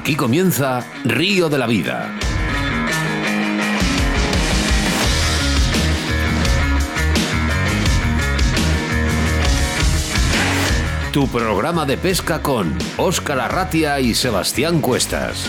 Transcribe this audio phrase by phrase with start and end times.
[0.00, 2.10] Aquí comienza Río de la Vida.
[11.12, 15.44] Tu programa de pesca con Óscar Arratia y Sebastián Cuestas.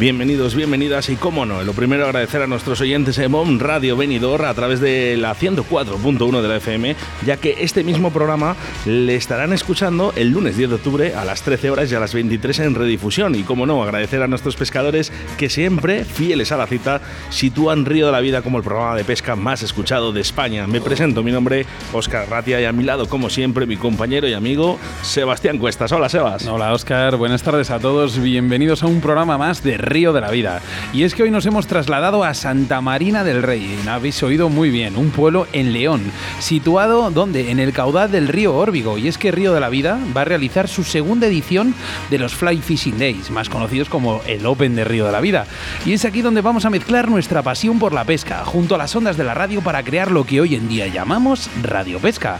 [0.00, 4.46] Bienvenidos, bienvenidas y cómo no, lo primero agradecer a nuestros oyentes en MOM Radio Benidorm
[4.46, 6.96] a través de la 104.1 de la FM,
[7.26, 11.42] ya que este mismo programa le estarán escuchando el lunes 10 de octubre a las
[11.42, 13.34] 13 horas y a las 23 en redifusión.
[13.34, 18.06] Y cómo no, agradecer a nuestros pescadores que siempre, fieles a la cita, sitúan Río
[18.06, 20.66] de la Vida como el programa de pesca más escuchado de España.
[20.66, 24.32] Me presento, mi nombre Oscar Ratia y a mi lado, como siempre, mi compañero y
[24.32, 25.92] amigo Sebastián Cuestas.
[25.92, 26.46] Hola, Sebas.
[26.46, 27.16] Hola, Oscar.
[27.16, 28.18] Buenas tardes a todos.
[28.18, 30.62] Bienvenidos a un programa más de Río de la Vida.
[30.92, 33.78] Y es que hoy nos hemos trasladado a Santa Marina del Rey.
[33.88, 36.00] Habéis oído muy bien, un pueblo en León,
[36.38, 38.96] situado donde en el caudal del río Órbigo.
[38.96, 41.74] Y es que Río de la Vida va a realizar su segunda edición
[42.08, 45.46] de los Fly Fishing Days, más conocidos como el Open de Río de la Vida.
[45.84, 48.94] Y es aquí donde vamos a mezclar nuestra pasión por la pesca, junto a las
[48.94, 52.38] ondas de la radio para crear lo que hoy en día llamamos Radio Pesca.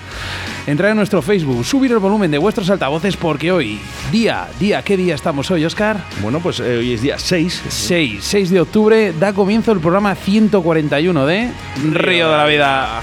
[0.70, 3.80] Entrar en nuestro Facebook, subir el volumen de vuestros altavoces porque hoy,
[4.12, 6.04] día, día, ¿qué día estamos hoy, Oscar?
[6.22, 10.14] Bueno, pues eh, hoy es día 6 6, 6 de octubre da comienzo el programa
[10.14, 11.50] 141 de
[11.90, 13.02] Río de la Vida.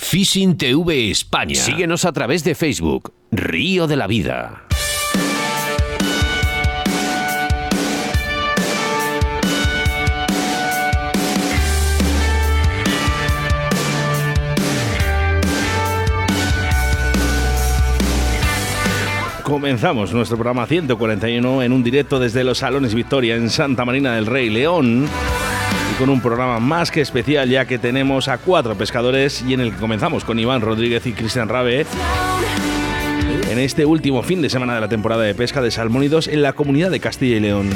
[0.00, 1.54] Fishing TV España.
[1.54, 4.64] Síguenos a través de Facebook, Río de la Vida.
[19.44, 24.26] Comenzamos nuestro programa 141 en un directo desde los Salones Victoria en Santa Marina del
[24.26, 25.08] Rey León
[25.92, 29.60] y con un programa más que especial ya que tenemos a cuatro pescadores y en
[29.60, 31.86] el que comenzamos con Iván Rodríguez y Cristian Rabe
[33.50, 36.52] en este último fin de semana de la temporada de pesca de salmónidos en la
[36.52, 37.70] comunidad de Castilla y León.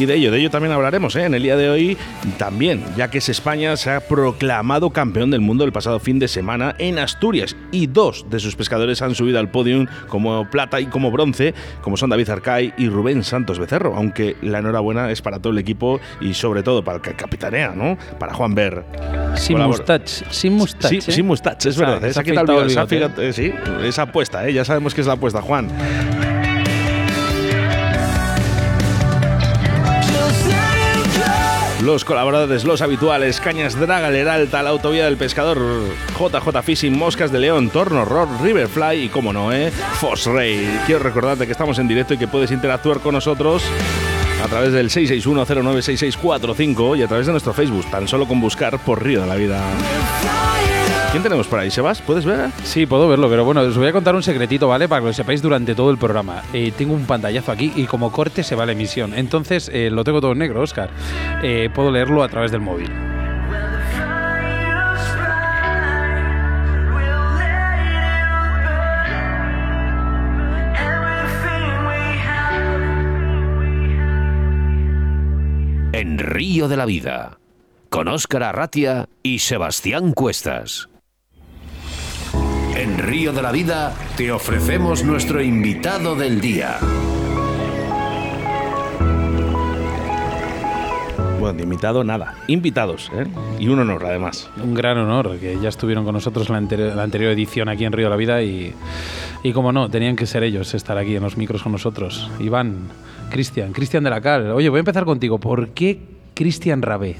[0.00, 1.24] Y de ello, de ello también hablaremos ¿eh?
[1.24, 1.98] en el día de hoy,
[2.38, 6.26] también, ya que es España se ha proclamado campeón del mundo el pasado fin de
[6.26, 10.86] semana en Asturias y dos de sus pescadores han subido al podium como plata y
[10.86, 11.52] como bronce,
[11.82, 15.58] como son David Arcay y Rubén Santos Becerro, aunque la enhorabuena es para todo el
[15.58, 17.98] equipo y sobre todo para el que capitanea, ¿no?
[18.18, 18.82] Para Juan Ver.
[19.34, 21.02] Sin mustache, sin mustache.
[21.02, 22.02] Sí, sin mustache, es verdad.
[22.06, 23.52] Esa, esa, sí,
[23.84, 24.54] esa apuesta, ¿eh?
[24.54, 25.68] ya sabemos que es la apuesta, Juan.
[31.90, 35.58] Los colaboradores, los habituales, Cañas Draga, Leralta, la Autovía del Pescador,
[36.16, 39.72] JJ Fishing, Moscas de León, Torno Rock, Riverfly y, como no, ¿eh?
[40.26, 40.82] Ray.
[40.86, 43.64] Quiero recordarte que estamos en directo y que puedes interactuar con nosotros
[44.40, 49.02] a través del 661096645 y a través de nuestro Facebook, tan solo con buscar por
[49.02, 49.60] Río de la Vida.
[51.10, 52.00] ¿Quién tenemos por ahí, Sebas?
[52.02, 52.50] ¿Puedes ver?
[52.62, 54.86] Sí, puedo verlo, pero bueno, os voy a contar un secretito, ¿vale?
[54.86, 56.44] Para que lo sepáis durante todo el programa.
[56.52, 59.14] Eh, tengo un pantallazo aquí y como corte se va la emisión.
[59.14, 60.88] Entonces, eh, lo tengo todo en negro, Oscar.
[61.42, 62.92] Eh, puedo leerlo a través del móvil.
[75.92, 77.40] En Río de la Vida,
[77.88, 80.89] con Óscar Arratia y Sebastián Cuestas.
[82.80, 86.78] En Río de la Vida te ofrecemos nuestro invitado del día.
[91.38, 93.26] Bueno, de invitado nada, invitados, ¿eh?
[93.58, 94.48] Y un honor además.
[94.64, 98.06] Un gran honor, que ya estuvieron con nosotros en la, anterior edición aquí en Río
[98.06, 98.72] de la Vida y,
[99.42, 102.30] y como no, tenían que ser ellos estar aquí en los micros con nosotros.
[102.40, 102.88] Iván,
[103.28, 104.52] Cristian, Cristian de la Cal.
[104.52, 105.36] Oye, voy a empezar contigo.
[105.36, 106.00] ¿Por qué
[106.32, 107.16] Cristian Rabé?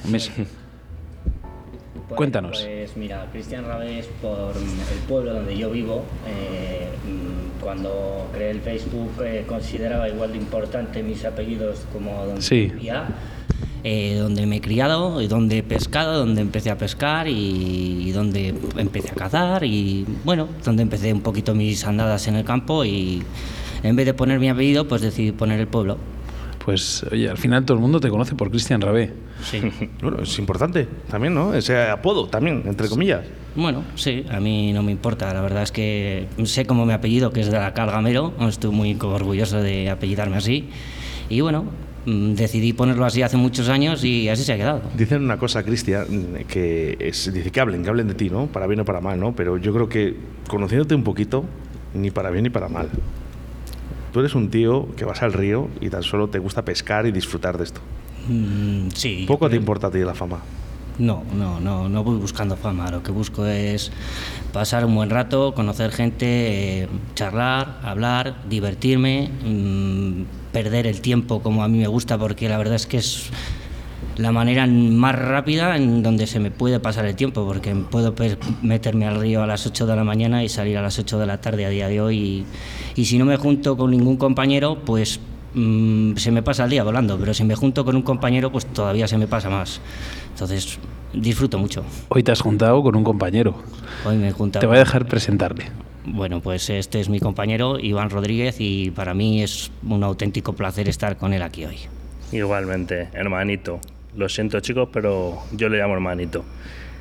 [2.17, 2.63] Cuéntanos.
[2.63, 8.61] Pues mira, Cristian Rabés por el pueblo donde yo vivo, eh, mm, cuando creé el
[8.61, 12.73] Facebook eh, consideraba igual de importante mis apellidos como donde sí.
[13.83, 18.13] Eh, donde me he criado, y donde he pescado, donde empecé a pescar y, y,
[18.13, 22.85] donde empecé a cazar y bueno, donde empecé un poquito mis andadas en el campo
[22.85, 23.23] y
[23.83, 25.97] en vez de poner mi apellido, pues decidí poner el pueblo
[26.65, 29.13] pues oye, al final todo el mundo te conoce por Cristian Rabé.
[29.43, 29.61] Sí.
[30.03, 31.55] bueno, es importante también, ¿no?
[31.55, 33.25] Ese apodo también, entre comillas.
[33.57, 35.33] Bueno, sí, a mí no me importa.
[35.33, 38.35] La verdad es que sé como mi apellido, que es de la Calgamero.
[38.47, 40.69] Estoy muy orgulloso de apellidarme así.
[41.29, 41.65] Y bueno,
[42.05, 44.83] mm, decidí ponerlo así hace muchos años y así se ha quedado.
[44.97, 48.47] Dicen una cosa, Cristian, que es, dice que hablen, que hablen de ti, ¿no?
[48.47, 49.35] Para bien o para mal, ¿no?
[49.35, 50.17] Pero yo creo que
[50.47, 51.45] conociéndote un poquito,
[51.95, 52.91] ni para bien ni para mal.
[54.13, 57.13] Tú eres un tío que vas al río y tan solo te gusta pescar y
[57.13, 57.81] disfrutar de esto.
[58.29, 59.25] Mm, sí.
[59.27, 60.41] ¿Poco te importa a ti la fama?
[60.99, 62.91] No, no, no, no voy buscando fama.
[62.91, 63.91] Lo que busco es
[64.53, 71.63] pasar un buen rato, conocer gente, eh, charlar, hablar, divertirme, mm, perder el tiempo como
[71.63, 73.31] a mí me gusta, porque la verdad es que es
[74.21, 78.15] la manera más rápida en donde se me puede pasar el tiempo, porque puedo
[78.63, 81.27] meterme al río a las 8 de la mañana y salir a las 8 de
[81.27, 82.47] la tarde a día de hoy.
[82.95, 85.21] Y, si no me junto con ningún compañero, pues
[85.55, 88.67] mm, se me pasa el día volando, pero si me junto con un compañero, pues
[88.67, 89.81] todavía se me pasa más.
[90.33, 90.79] Entonces,
[91.15, 91.83] disfruto mucho.
[92.09, 93.55] Hoy te has juntado con un compañero.
[94.05, 94.61] Hoy me he juntado.
[94.61, 95.65] Te voy a dejar presentarle.
[96.05, 100.89] Bueno, pues este es mi compañero Iván Rodríguez y para mí es un auténtico placer
[100.89, 101.77] estar con él aquí hoy.
[102.33, 103.81] Igualmente, hermanito.
[104.17, 106.45] Lo siento chicos, pero yo le llamo hermanito.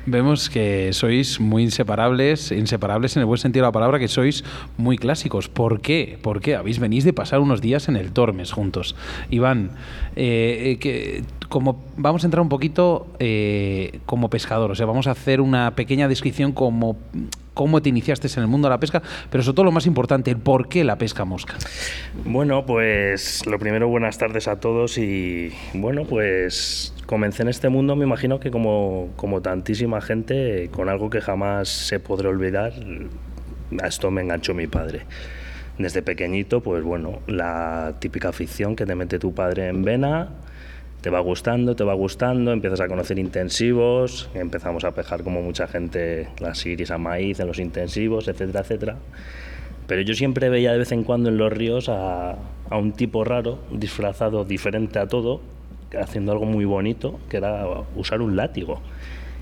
[0.06, 4.44] Vemos que sois muy inseparables, inseparables en el buen sentido de la palabra, que sois
[4.78, 5.48] muy clásicos.
[5.48, 6.18] ¿Por qué?
[6.22, 6.56] ¿Por qué?
[6.56, 8.96] Habéis venís de pasar unos días en el Tormes juntos.
[9.28, 9.72] Iván,
[10.16, 15.10] eh, que como vamos a entrar un poquito eh, como pescador, o sea, vamos a
[15.10, 16.96] hacer una pequeña descripción como
[17.52, 20.30] cómo te iniciaste en el mundo de la pesca, pero sobre todo lo más importante,
[20.30, 21.56] el por qué la pesca mosca.
[22.24, 27.96] Bueno, pues lo primero, buenas tardes a todos y bueno, pues comencé en este mundo,
[27.96, 32.72] me imagino que como, como tantísima gente, con algo que jamás se podrá olvidar,
[33.82, 35.00] a esto me enganchó mi padre
[35.76, 40.28] desde pequeñito, pues bueno, la típica afición que te mete tu padre en vena,
[41.00, 45.66] te va gustando, te va gustando, empiezas a conocer intensivos, empezamos a pejar como mucha
[45.66, 48.96] gente las iris a maíz en los intensivos, etcétera, etcétera.
[49.88, 52.36] Pero yo siempre veía de vez en cuando en los ríos a,
[52.70, 55.40] a un tipo raro, disfrazado diferente a todo,
[55.98, 57.64] haciendo algo muy bonito, que era
[57.96, 58.80] usar un látigo.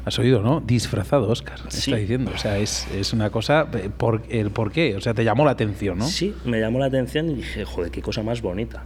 [0.04, 0.60] Has oído, ¿no?
[0.60, 1.58] Disfrazado, Oscar.
[1.68, 1.90] Sí.
[1.90, 2.30] Está diciendo.
[2.34, 3.66] O sea, es, es una cosa.
[3.74, 4.96] eh, Por, ¿El por qué?
[4.96, 6.06] O sea, te llamó la atención, ¿no?
[6.06, 8.84] Sí, me llamó la atención y dije, joder, qué cosa más bonita.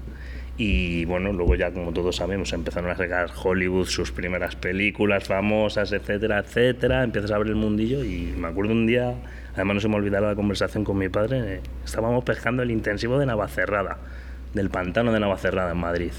[0.58, 5.92] Y bueno, luego ya como todos sabemos, empezaron a sacar Hollywood sus primeras películas famosas,
[5.92, 7.04] etcétera, etcétera.
[7.04, 9.14] Empiezas a ver el mundillo y me acuerdo un día,
[9.54, 13.18] además no se me olvidará la conversación con mi padre, eh, estábamos pescando el intensivo
[13.18, 13.96] de Navacerrada,
[14.52, 16.12] del pantano de Navacerrada en Madrid.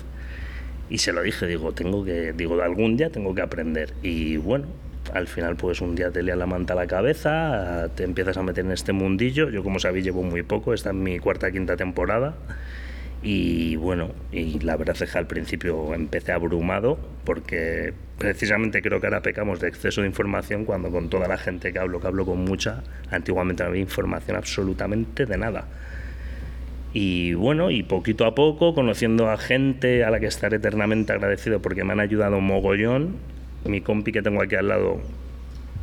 [0.89, 3.93] Y se lo dije, digo, tengo que, digo, algún día tengo que aprender.
[4.03, 4.67] Y bueno,
[5.13, 8.43] al final pues un día te lía la manta a la cabeza, te empiezas a
[8.43, 9.49] meter en este mundillo.
[9.49, 12.35] Yo como sabéis llevo muy poco, esta es mi cuarta quinta temporada.
[13.21, 19.07] Y bueno, y la verdad es que al principio empecé abrumado porque precisamente creo que
[19.07, 22.25] ahora pecamos de exceso de información cuando con toda la gente que hablo, que hablo
[22.25, 25.67] con mucha, antiguamente no había información absolutamente de nada.
[26.93, 31.59] Y bueno, y poquito a poco, conociendo a gente a la que estaré eternamente agradecido
[31.61, 33.15] porque me han ayudado mogollón.
[33.65, 34.99] Mi compi que tengo aquí al lado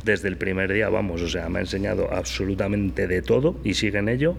[0.05, 3.99] desde el primer día, vamos, o sea, me ha enseñado absolutamente de todo y sigue
[3.99, 4.35] en ello.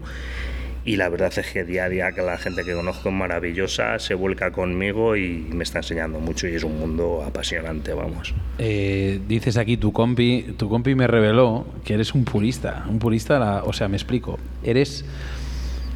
[0.85, 4.15] Y la verdad es que día a día la gente que conozco es maravillosa, se
[4.15, 8.33] vuelca conmigo y me está enseñando mucho y es un mundo apasionante, vamos.
[8.57, 13.39] Eh, dices aquí tu compi, tu compi me reveló que eres un purista, un purista,
[13.39, 15.05] la- o sea, me explico, eres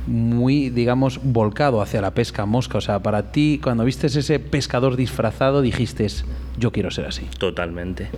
[0.07, 4.95] muy, digamos, volcado hacia la pesca mosca, o sea, para ti cuando vistes ese pescador
[4.95, 6.07] disfrazado dijiste,
[6.57, 7.27] yo quiero ser así.
[7.37, 8.09] Totalmente.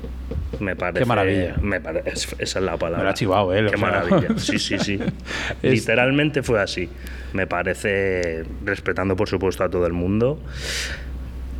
[0.59, 1.05] Me parece.
[1.05, 1.55] maravilla.
[1.61, 3.03] Me pare- es- esa es la palabra.
[3.05, 3.65] Me ha chivado, ¿eh?
[3.69, 4.27] Qué maravilla.
[4.37, 4.99] Sí, sí, sí.
[5.63, 6.89] Es- Literalmente fue así.
[7.33, 10.39] Me parece, respetando por supuesto a todo el mundo,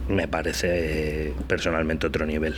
[0.09, 2.55] me parece personalmente otro nivel.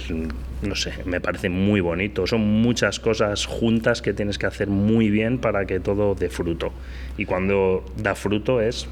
[0.62, 2.25] No sé, me parece muy bonito.
[2.25, 6.72] Son muchas cosas juntas que tienes que hacer muy bien para que todo dé fruto.
[7.17, 8.88] Y cuando da fruto es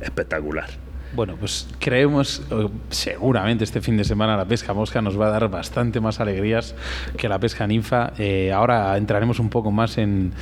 [0.00, 0.70] espectacular.
[1.14, 2.42] Bueno, pues creemos,
[2.90, 6.74] seguramente este fin de semana la pesca mosca nos va a dar bastante más alegrías
[7.16, 8.12] que la pesca ninfa.
[8.18, 10.32] Eh, ahora entraremos un poco más en,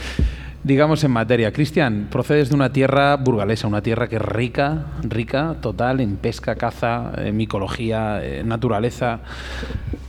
[0.64, 1.52] digamos, en materia.
[1.52, 6.54] Cristian, procedes de una tierra burgalesa, una tierra que es rica, rica, total, en pesca,
[6.54, 9.20] caza, en micología, eh, naturaleza,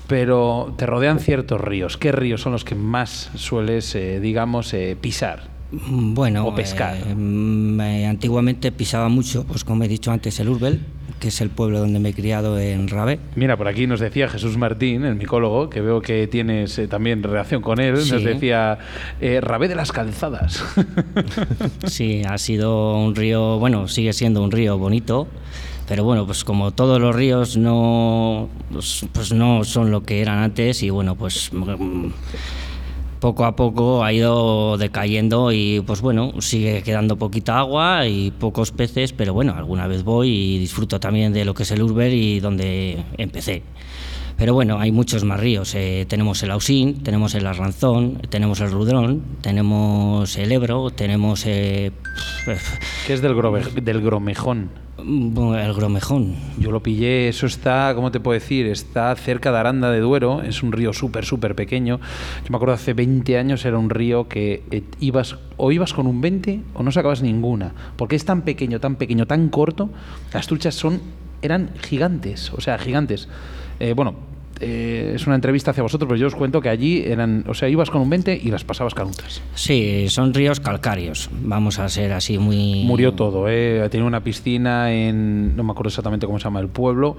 [0.07, 1.98] pero te rodean ciertos ríos.
[1.98, 5.51] ¿Qué ríos son los que más sueles, eh, digamos, eh, pisar?
[5.72, 6.95] Bueno, O pescar.
[6.98, 10.81] eh, mm, eh, antiguamente pisaba mucho, pues como he dicho antes, el Urbel,
[11.24, 13.18] que es el pueblo donde me he criado en Rabé.
[13.36, 17.24] Mira, por aquí nos decía Jesús Martín, el micólogo, que veo que tienes eh, también
[17.24, 18.77] relación con él, nos decía
[19.22, 20.62] eh, Rabé de las Calzadas.
[21.86, 25.30] Sí, ha sido un río, bueno, sigue siendo un río bonito,
[25.88, 30.39] pero bueno, pues como todos los ríos no, pues, pues no son lo que eran
[30.39, 32.08] antes y bueno, pues mm,
[33.24, 38.74] poco a poco ha ido decayendo y pues bueno, sigue quedando poquita agua y pocos
[38.74, 42.12] peces, pero bueno, alguna vez voy y disfruto también de lo que es el Urber
[42.12, 43.63] y donde empecé.
[44.36, 45.74] Pero bueno, hay muchos más ríos.
[45.74, 51.94] Eh, tenemos el Ausín, tenemos el Arranzón, tenemos el Rudrón, tenemos el Ebro, tenemos eh,
[53.08, 53.36] que es del,
[53.86, 54.82] del Gromejón.
[54.97, 56.35] El Gromejón.
[56.59, 58.67] Yo lo pillé, eso está, ¿cómo te puedo decir?
[58.67, 62.00] Está cerca de Aranda de Duero, es un río súper, súper pequeño.
[62.43, 66.07] Yo me acuerdo hace 20 años era un río que eh, ibas o ibas con
[66.07, 69.89] un 20 o no sacabas ninguna, porque es tan pequeño, tan pequeño, tan corto,
[70.33, 71.01] las truchas son,
[71.41, 73.27] eran gigantes, o sea, gigantes.
[73.79, 74.15] Eh, bueno,
[74.60, 77.69] eh, es una entrevista hacia vosotros, pero yo os cuento que allí eran, o sea,
[77.69, 79.41] ibas con un 20 y las pasabas canutas.
[79.55, 81.29] Sí, son ríos calcáreos.
[81.41, 82.83] Vamos a ser así muy.
[82.86, 83.88] Murió todo, ¿eh?
[83.89, 87.17] tenía una piscina en, no me acuerdo exactamente cómo se llama el pueblo,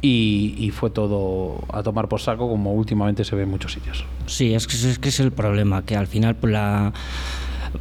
[0.00, 4.04] y, y fue todo a tomar por saco como últimamente se ve en muchos sitios.
[4.26, 6.92] Sí, es que es, que es el problema, que al final pues, la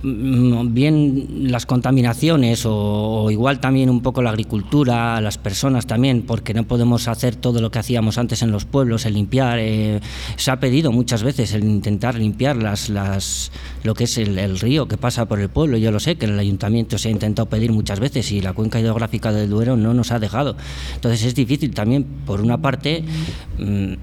[0.04, 6.64] bien las contaminaciones o, igual también un poco la agricultura, las personas también, porque no
[6.64, 9.60] podemos hacer todo lo que hacíamos antes en los pueblos, el limpiar.
[9.60, 10.00] eh,
[10.38, 13.52] se ha pedido muchas veces el intentar limpiar las, las,
[13.84, 15.78] lo que es el, río que pasa por el pueblo.
[15.78, 18.80] Yo lo sé, que el ayuntamiento se ha intentado pedir muchas veces y la cuenca
[18.80, 20.56] hidrográfica del Duero no nos ha dejado.
[20.96, 23.04] Entonces es difícil también, por una parte,
[23.58, 23.94] mm,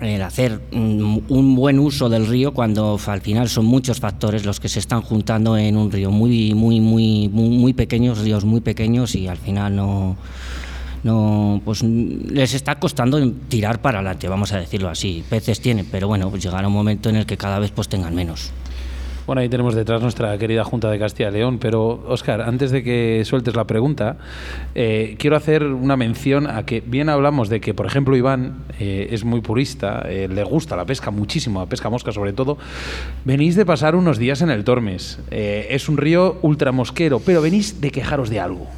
[0.00, 4.68] el hacer un buen uso del río cuando al final son muchos factores los que
[4.68, 6.10] se están juntando en un río.
[6.10, 10.16] Muy muy muy muy, muy pequeños ríos muy pequeños y al final no
[11.02, 15.24] no pues les está costando tirar para adelante vamos a decirlo así.
[15.28, 18.14] Peces tienen pero bueno pues llegará un momento en el que cada vez pues tengan
[18.14, 18.50] menos
[19.26, 22.84] Bueno, ahí tenemos detrás nuestra querida Junta de Castilla y León, pero Óscar, antes de
[22.84, 24.18] que sueltes la pregunta,
[24.76, 29.08] eh, quiero hacer una mención a que bien hablamos de que, por ejemplo, Iván eh,
[29.10, 32.56] es muy purista, eh, le gusta la pesca muchísimo, la pesca mosca sobre todo.
[33.24, 37.90] Venís de pasar unos días en el Tormes, es un río ultramosquero, pero venís de
[37.90, 38.68] quejaros de algo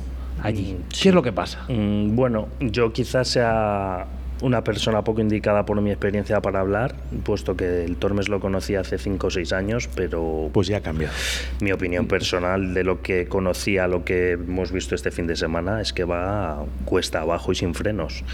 [0.43, 0.76] allí.
[0.78, 1.67] Mm, ¿Qué es lo que pasa?
[1.69, 4.07] Mm, Bueno, yo quizás sea
[4.42, 8.75] una persona poco indicada por mi experiencia para hablar, puesto que el Tormes lo conocí
[8.75, 10.50] hace 5 o 6 años, pero...
[10.52, 11.14] Pues ya ha cambiado.
[11.61, 15.37] Mi opinión personal de lo que conocí a lo que hemos visto este fin de
[15.37, 18.25] semana es que va cuesta abajo y sin frenos.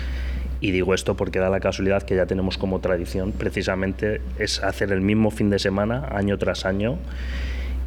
[0.61, 4.93] Y digo esto porque da la casualidad que ya tenemos como tradición precisamente es hacer
[4.93, 6.99] el mismo fin de semana año tras año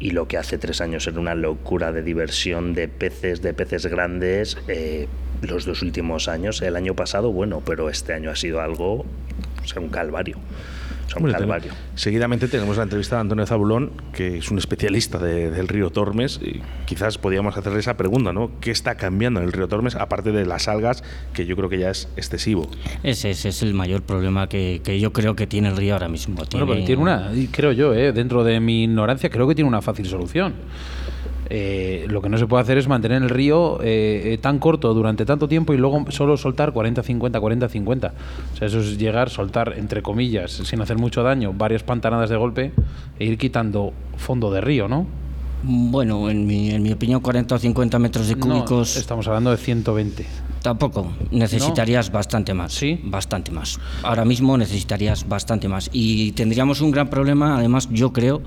[0.00, 3.86] y lo que hace tres años era una locura de diversión de peces, de peces
[3.86, 5.08] grandes, eh,
[5.42, 9.04] los dos últimos años, el año pasado, bueno, pero este año ha sido algo,
[9.62, 10.38] o sea, un calvario.
[11.94, 16.40] Seguidamente tenemos la entrevista de Antonio Zabulón, que es un especialista del río Tormes.
[16.42, 18.50] Y quizás podríamos hacerle esa pregunta, ¿no?
[18.60, 21.78] ¿Qué está cambiando en el río Tormes, aparte de las algas, que yo creo que
[21.78, 22.68] ya es excesivo?
[23.02, 26.44] Ese, es el mayor problema que, yo creo que tiene el río ahora mismo.
[26.44, 26.64] Tiene...
[26.64, 28.12] Bueno, pero tiene una, creo yo, ¿eh?
[28.12, 30.54] dentro de mi ignorancia, creo que tiene una fácil solución.
[31.50, 34.92] Eh, lo que no se puede hacer es mantener el río eh, eh, tan corto
[34.92, 38.12] durante tanto tiempo y luego solo soltar 40-50, 40-50.
[38.52, 42.36] O sea, eso es llegar, soltar, entre comillas, sin hacer mucho daño, varias pantanadas de
[42.36, 42.72] golpe
[43.18, 45.06] e ir quitando fondo de río, ¿no?
[45.62, 48.96] Bueno, en mi, en mi opinión, 40 o 50 metros de cúbicos.
[48.96, 50.47] estamos hablando de 120.
[50.68, 52.74] Tampoco, necesitarías bastante más.
[52.74, 53.00] Sí.
[53.02, 53.80] Bastante más.
[54.02, 55.88] Ahora mismo necesitarías bastante más.
[55.94, 58.42] Y tendríamos un gran problema, además, yo creo,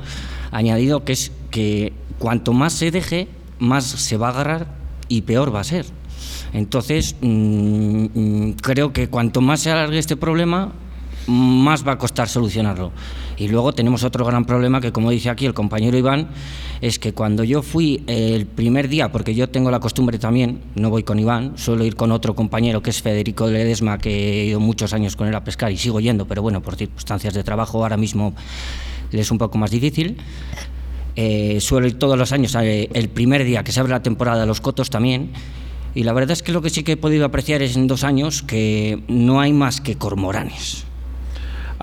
[0.51, 4.68] añadido, que es que cuanto más se deje, más se va a agarrar
[5.08, 5.88] y peor va a ser.
[6.54, 10.74] Entonces, mm, mm, creo que cuanto más se alargue este problema,
[11.25, 12.92] más va a costar solucionarlo.
[13.42, 16.28] Y luego tenemos otro gran problema que, como dice aquí el compañero Iván,
[16.80, 20.92] es que cuando yo fui el primer día, porque yo tengo la costumbre también, no
[20.92, 24.60] voy con Iván, suelo ir con otro compañero que es Federico Ledesma, que he ido
[24.60, 27.82] muchos años con él a pescar y sigo yendo, pero bueno, por circunstancias de trabajo
[27.82, 28.36] ahora mismo
[29.12, 30.18] es un poco más difícil.
[31.16, 34.46] Eh, suelo ir todos los años, eh, el primer día que se abre la temporada
[34.46, 35.32] los cotos también.
[35.96, 38.04] Y la verdad es que lo que sí que he podido apreciar es en dos
[38.04, 40.91] años que no hay más que cormoranes.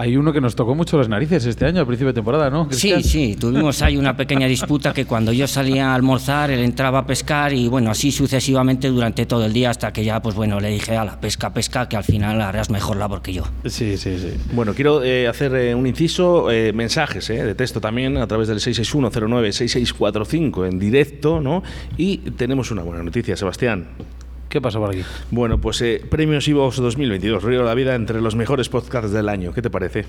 [0.00, 2.68] Hay uno que nos tocó mucho las narices este año, al principio de temporada, ¿no?
[2.70, 7.00] Sí, sí, tuvimos ahí una pequeña disputa que cuando yo salía a almorzar, él entraba
[7.00, 10.61] a pescar y bueno, así sucesivamente durante todo el día hasta que ya, pues bueno,
[10.61, 13.42] le dije a la pesca, pesca, que al final harás mejor labor que yo.
[13.64, 14.34] Sí, sí, sí.
[14.52, 18.61] Bueno, quiero eh, hacer eh, un inciso, eh, mensajes de texto también a través del
[18.61, 21.64] 661096645 en directo, ¿no?
[21.96, 23.88] Y tenemos una buena noticia, Sebastián.
[24.48, 25.02] ¿Qué pasa por aquí?
[25.30, 29.28] Bueno, pues eh, Premios Ivox 2022, Río de la Vida entre los mejores podcasts del
[29.28, 29.52] año.
[29.52, 30.06] ¿Qué te parece?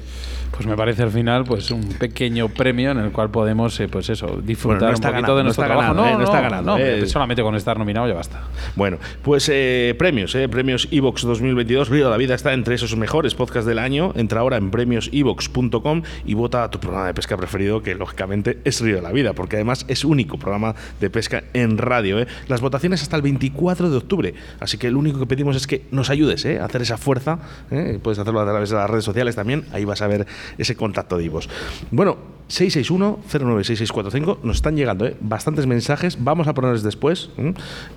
[0.51, 4.09] Pues me parece al final pues un pequeño premio en el cual podemos eh, pues
[4.09, 5.93] eso, disfrutar un poquito de nuestro trabajo.
[5.93, 6.77] no, no, está ganando.
[6.77, 7.05] Eh.
[7.05, 8.43] solamente con estar nominado ya basta.
[8.77, 9.51] Bueno, pues
[9.97, 14.13] premios, Premios Ivox 2022, Río de la Vida está entre esos mejores podcasts del año.
[14.15, 18.79] Entra ahora en premiosivox.com y vota a tu programa de pesca preferido, que lógicamente es
[18.79, 22.25] Río de la Vida, porque además es único programa de pesca en radio.
[22.47, 24.28] Las votaciones hasta el 24 de octubre.
[24.59, 26.59] Así que lo único que pedimos es que nos ayudes ¿eh?
[26.59, 27.39] a hacer esa fuerza.
[27.71, 27.99] ¿eh?
[28.01, 29.65] Puedes hacerlo a través de las redes sociales también.
[29.71, 31.49] Ahí vas a ver ese contacto de Ivos.
[31.91, 32.17] Bueno,
[32.49, 34.39] 661-096645.
[34.43, 35.15] Nos están llegando ¿eh?
[35.19, 36.17] bastantes mensajes.
[36.23, 37.29] Vamos a ponerles después.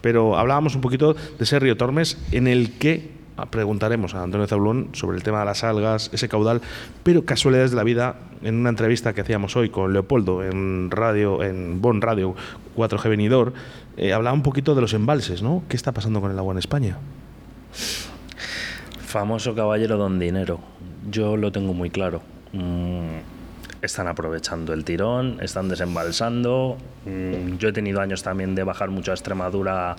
[0.00, 5.16] Pero hablábamos un poquito de ese Tormes en el que preguntaremos a Antonio Zablón sobre
[5.16, 6.60] el tema de las algas, ese caudal,
[7.02, 11.42] pero casualidades de la vida, en una entrevista que hacíamos hoy con Leopoldo en radio,
[11.42, 12.34] en Bon Radio
[12.76, 13.52] 4G Venidor,
[13.96, 15.62] eh, hablaba un poquito de los embalses, ¿no?
[15.68, 16.98] ¿Qué está pasando con el agua en España?
[19.06, 20.60] Famoso caballero don dinero.
[21.10, 22.22] Yo lo tengo muy claro.
[22.52, 23.18] Mm,
[23.82, 26.78] están aprovechando el tirón, están desembalsando.
[27.04, 29.96] Mm, yo he tenido años también de bajar mucho a Extremadura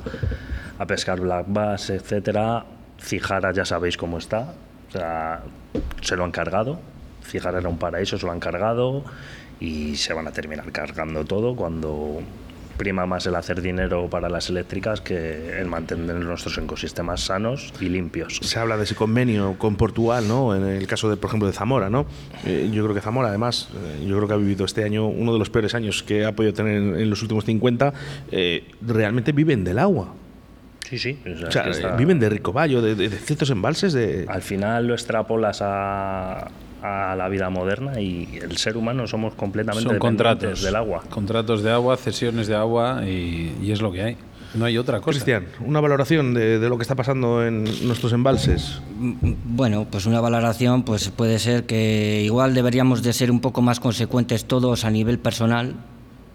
[0.80, 2.66] a pescar black bass, etcétera.
[3.00, 4.54] Cijara ya sabéis cómo está.
[4.90, 5.42] O sea,
[6.02, 6.80] se lo han cargado.
[7.24, 9.04] Cijara era un paraíso, se lo han cargado
[9.60, 12.22] y se van a terminar cargando todo cuando
[12.78, 17.90] prima más el hacer dinero para las eléctricas que el mantener nuestros ecosistemas sanos y
[17.90, 18.40] limpios.
[18.42, 20.56] Se habla de ese convenio con Portugal, ¿no?
[20.56, 22.06] En el caso, de, por ejemplo, de Zamora, ¿no?
[22.46, 25.34] Eh, yo creo que Zamora, además, eh, yo creo que ha vivido este año uno
[25.34, 27.94] de los peores años que ha podido tener en, los últimos 50.
[28.32, 30.14] Eh, realmente viven del agua.
[30.90, 31.20] Sí, sí.
[31.48, 33.94] O sea, viven de ricoballo, de, de, ciertos embalses.
[33.94, 34.26] De...
[34.28, 36.50] Al final lo extrapolas a,
[36.84, 41.02] a la vida moderna y el ser humano somos completamente Son contratos del agua.
[41.10, 44.18] Contratos de agua, cesiones de agua y, es lo que hay.
[44.54, 45.12] No hay otra cosa.
[45.12, 48.82] Cristian, una valoración de, lo que está pasando en nuestros embalses.
[49.00, 53.80] Bueno, pues una valoración pues puede ser que igual deberíamos de ser un poco más
[53.80, 55.76] consecuentes todos a nivel personal,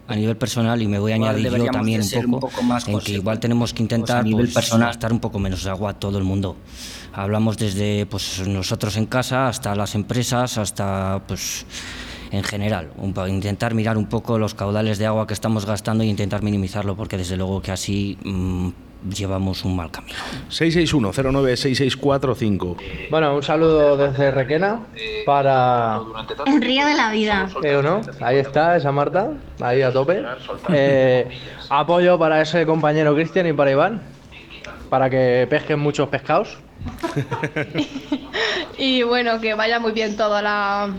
[0.07, 3.13] a nivel personal y me voy a añadir yo también un poco, más en que
[3.13, 6.23] igual tenemos que intentar a pues, personal gastar un poco menos agua a todo el
[6.23, 6.57] mundo.
[7.23, 11.65] Hablamos desde pues, nosotros en casa hasta las empresas, hasta pues
[12.31, 12.89] en general,
[13.27, 17.17] intentar mirar un poco los caudales de agua que estamos gastando e intentar minimizarlo, porque
[17.17, 18.69] desde luego que así mm,
[19.13, 20.17] llevamos un mal camino.
[20.49, 22.77] 661-096645.
[23.09, 24.79] Bueno, un saludo desde Requena
[25.25, 25.99] para...
[26.45, 27.49] El río de la vida.
[27.63, 28.01] Eh, ¿o no?
[28.21, 30.23] Ahí está, esa Marta, ahí a tope.
[30.71, 31.27] Eh,
[31.69, 34.01] apoyo para ese compañero Cristian y para Iván,
[34.89, 36.59] para que pesquen muchos pescados.
[38.77, 40.89] Y bueno, que vaya muy bien toda la,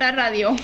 [0.00, 0.54] la radio.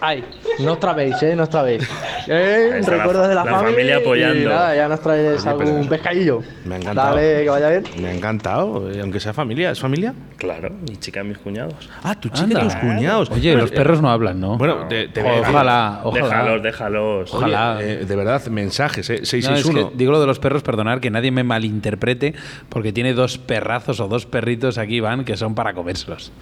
[0.00, 0.24] Ay,
[0.60, 1.88] no os trabéis, eh, no os trabéis.
[2.26, 4.40] Eh, recuerdos de la, la familia apoyando.
[4.40, 6.40] Y nada, ya nos traes Oye, pero- algún pescadillo.
[6.64, 7.16] Me ha encantado.
[7.16, 7.84] Dale, que vaya bien.
[8.00, 9.70] Me ha encantado, eh, aunque sea familia.
[9.72, 10.14] ¿Es familia?
[10.38, 11.74] Claro, mi chica y mis cuñados.
[12.02, 12.60] Ah, tu chica Anda.
[12.60, 13.30] y tus cuñados.
[13.30, 14.56] Oye, Bueno, los eh, perros no hablan, ¿no?
[14.56, 16.22] Bueno, te, te ojalá, ojalá.
[16.24, 17.34] Déjalos, déjalos.
[17.34, 17.82] Oye, Ojalá.
[17.82, 19.90] eh, de verdad, mensajes, eh, No, es 661.
[19.90, 22.32] que digo lo de los perros, perdonar que nadie me malinterprete,
[22.70, 26.32] porque tiene dos perrazos o dos perritos aquí, van, que son para comérselos.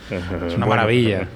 [0.46, 1.26] Es una maravilla.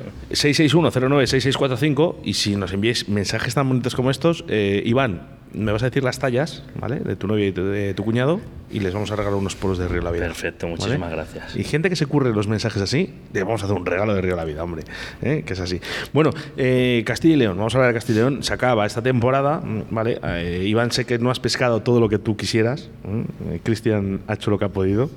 [0.96, 5.86] 661-096645 y si nos enviáis mensajes tan bonitos como estos, eh, Iván, me vas a
[5.86, 7.00] decir las tallas, ¿vale?
[7.00, 9.78] De tu novio y de, de tu cuñado y les vamos a regalar unos polos
[9.78, 10.26] de Río La Vida.
[10.26, 10.76] Perfecto, ¿vale?
[10.76, 11.56] muchísimas gracias.
[11.56, 14.20] Y gente que se curre los mensajes así, le vamos a hacer un regalo de
[14.20, 14.82] Río La Vida, hombre,
[15.22, 15.44] ¿eh?
[15.46, 15.80] que es así.
[16.12, 19.02] Bueno, eh, Castilla y León, vamos a hablar de Castilla y León, se acaba esta
[19.02, 20.18] temporada, mm, ¿vale?
[20.22, 22.90] Eh, Iván, sé que no has pescado todo lo que tú quisieras.
[23.50, 25.10] Eh, Cristian ha hecho lo que ha podido.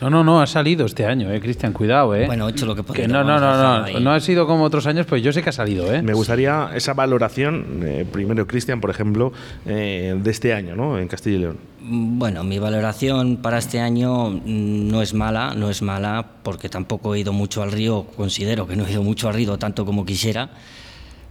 [0.00, 2.26] No, no, no, ha salido este año, eh, Cristian, cuidado, eh.
[2.26, 4.86] Bueno, he hecho lo que podido, no, no, no, no, no ha sido como otros
[4.86, 6.02] años, pues yo sé que ha salido, eh.
[6.02, 9.32] Me gustaría esa valoración, eh, primero Cristian, por ejemplo,
[9.66, 10.98] eh, de este año, ¿no?
[10.98, 11.58] En Castilla y León.
[11.80, 17.14] Bueno, mi valoración para este año mm, no es mala, no es mala porque tampoco
[17.14, 20.06] he ido mucho al río, considero que no he ido mucho al río tanto como
[20.06, 20.48] quisiera,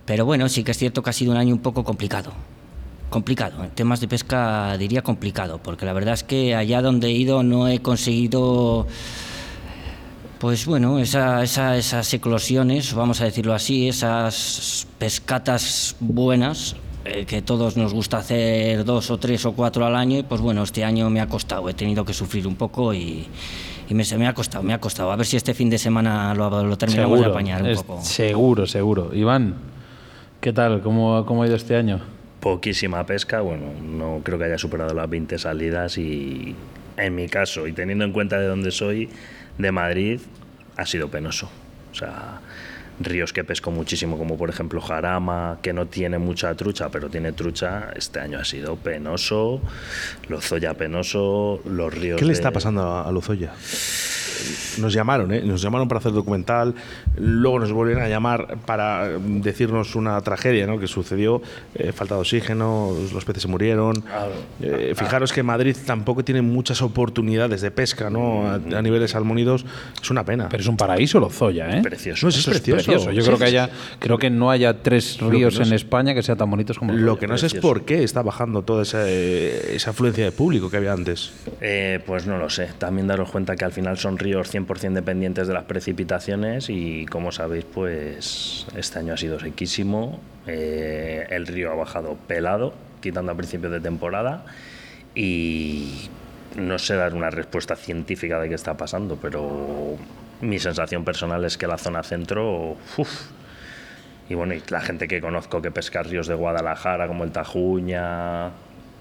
[0.06, 2.32] pero bueno, sí que es cierto que ha sido un año un poco complicado.
[3.12, 7.12] Complicado, en temas de pesca diría complicado, porque la verdad es que allá donde he
[7.12, 8.88] ido no he conseguido
[10.40, 17.42] pues bueno, esa- esa- esas eclosiones, vamos a decirlo así, esas pescatas buenas, eh, que
[17.44, 20.84] todos nos gusta hacer dos o tres o cuatro al año, y pues bueno, este
[20.86, 23.28] año me ha costado, he tenido que sufrir un poco y,
[23.90, 25.12] y me, se me ha costado, me ha costado.
[25.12, 28.00] A ver si este fin de semana lo, lo terminamos de apañar un poco.
[28.02, 29.12] seguro, seguro.
[29.14, 29.56] Iván,
[30.40, 30.82] ¿qué tal?
[30.82, 32.00] ¿Cómo, ¿Cómo ha ido este año?
[32.42, 36.56] Poquísima pesca, bueno, no creo que haya superado las 20 salidas y
[36.98, 39.10] en mi caso, y teniendo en cuenta de dónde soy,
[39.58, 40.20] de Madrid,
[40.76, 41.50] ha sido penoso.
[41.92, 42.42] O sea,
[43.00, 47.32] ríos que pesco muchísimo, como por ejemplo Jarama, que no tiene mucha trucha, pero tiene
[47.32, 49.62] trucha, este año ha sido penoso,
[50.28, 52.18] Lozoya penoso, los ríos...
[52.20, 53.54] ¿Qué le de- está pasando a, a Luzoya?
[54.80, 55.42] Nos llamaron, ¿eh?
[55.44, 56.74] Nos llamaron para hacer documental,
[57.18, 60.80] luego nos volvieron a llamar para decirnos una tragedia ¿no?
[60.80, 61.42] que sucedió,
[61.76, 64.04] eh, falta de oxígeno, los peces se murieron.
[64.62, 68.48] Eh, fijaros que Madrid tampoco tiene muchas oportunidades de pesca, ¿no?
[68.48, 69.66] A, a nivel de salmónidos,
[70.02, 70.48] es una pena.
[70.50, 71.82] Pero es un paraíso Lozoya, ¿eh?
[71.82, 72.26] Precioso.
[72.26, 73.12] No, es Eso es precioso.
[73.12, 75.74] Yo Sí, creo que haya, creo que no haya tres ríos no en.
[75.74, 78.62] España que sean tan bonitos como Lo que no sé es por qué está bajando
[78.62, 81.32] toda esa, eh, esa afluencia de público que había antes.
[81.60, 82.70] Eh, pues no lo sé.
[82.78, 87.32] También daros cuenta que al final son ríos 100% dependientes de las precipitaciones y como
[87.32, 90.20] sabéis, pues este año ha sido sequísimo.
[90.48, 94.46] Eh, el río ha bajado pelado, quitando a principios de temporada
[95.14, 96.10] y
[96.56, 99.98] no sé dar una respuesta científica de qué está pasando, pero
[100.42, 103.32] mi sensación personal es que la zona centro, uf,
[104.30, 108.52] y bueno, y la gente que conozco que pesca ríos de Guadalajara, como el Tajuña,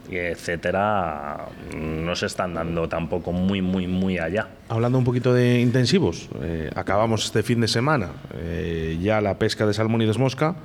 [0.08, 4.48] etcétera, no se están dando tampoco muy, muy, muy allá.
[4.68, 9.66] Hablando un poquito de intensivos, eh, acabamos este fin de semana eh, ya la pesca
[9.66, 10.56] de salmón y desmosca,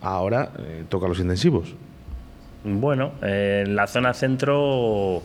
[0.00, 1.74] ahora eh, toca los intensivos.
[2.64, 5.22] Bueno, en la zona centro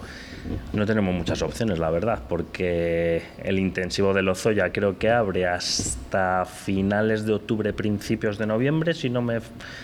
[0.73, 6.45] no tenemos muchas opciones, la verdad, porque el intensivo de Lozoya creo que abre hasta
[6.45, 9.39] finales de octubre, principios de noviembre, si no me,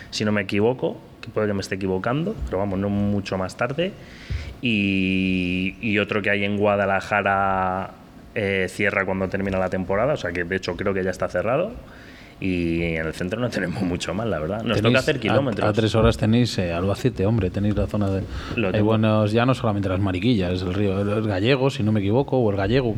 [0.09, 3.55] si no me equivoco, que puede que me esté equivocando, pero vamos, no mucho más
[3.57, 3.93] tarde.
[4.61, 7.91] Y, y otro que hay en Guadalajara
[8.35, 11.27] eh, cierra cuando termina la temporada, o sea que de hecho creo que ya está
[11.27, 11.71] cerrado.
[12.39, 14.63] Y en el centro no tenemos mucho más, la verdad.
[14.63, 15.69] Nos Tenéis- toca hacer a- kilómetros.
[15.69, 18.23] A, tres horas tenéis eh, Albacete, hombre, tenéis la zona de...
[18.57, 22.01] Lo Hay buenos, ya no solamente las mariquillas, el río, el gallego, si no me
[22.01, 22.95] equivoco, o el gallego.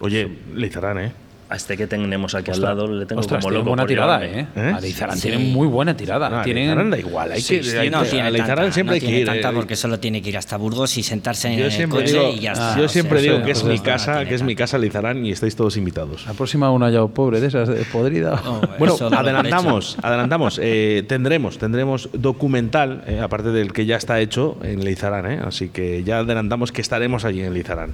[0.00, 1.12] Oye, Leizarán, ¿eh?
[1.50, 4.22] A este que tenemos aquí al lado le tengo Ostras, como tiene loco buena tirada.
[4.26, 4.46] ¿eh?
[4.54, 4.72] ¿Eh?
[4.76, 5.28] Alizarán Sí.
[5.30, 6.28] tiene muy buena tirada.
[6.28, 7.62] No, a tienen- Leizarán da igual, hay que...
[7.62, 9.26] Sí, hay- no a tiene tanta, siempre no hay que ir.
[9.26, 9.52] tanta eh.
[9.54, 12.32] porque solo tiene que ir hasta Burgos y sentarse en Yo el siempre coche digo,
[12.36, 12.76] y ya está.
[12.78, 15.30] yo O siempre sea, digo que es mi casa, que es mi casa Leizarán y
[15.30, 16.26] estáis todos invitados.
[16.26, 18.40] La próxima una ya pobre de esas, de podrida.
[18.44, 20.60] No, Bueno, adelantamos, adelantamos.
[20.62, 25.70] Eh, tendremos, tendremos documental, eh, aparte del que ya está hecho en Leizarán, eh, así
[25.70, 27.92] que ya adelantamos que estaremos allí en Leizarán.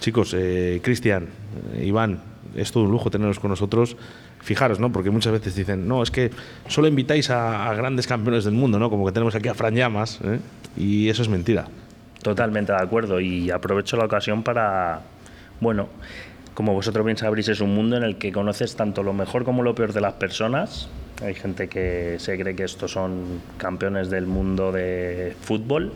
[0.00, 1.28] Chicos, eh, Cristian,
[1.76, 2.20] eh, Iván,
[2.56, 3.96] es todo un lujo tenerlos con nosotros.
[4.40, 4.92] Fijaros, ¿no?
[4.92, 6.30] Porque muchas veces dicen, no, es que
[6.68, 8.90] solo invitáis a, a grandes campeones del mundo, ¿no?
[8.90, 10.38] Como que tenemos aquí a Fran Llamas, ¿eh?
[10.76, 11.66] y eso es mentira.
[12.22, 15.02] Totalmente de acuerdo y aprovecho la ocasión para,
[15.60, 15.88] bueno,
[16.54, 19.62] como vosotros bien sabréis, es un mundo en el que conoces tanto lo mejor como
[19.62, 20.88] lo peor de las personas.
[21.22, 25.92] Hay gente que se cree que estos son campeones del mundo de fútbol,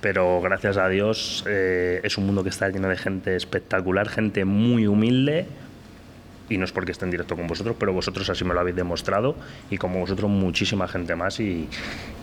[0.00, 4.44] pero gracias a Dios eh, es un mundo que está lleno de gente espectacular, gente
[4.44, 5.46] muy humilde,
[6.52, 8.76] y no es porque esté en directo con vosotros, pero vosotros así me lo habéis
[8.76, 9.36] demostrado
[9.70, 11.68] y como vosotros muchísima gente más y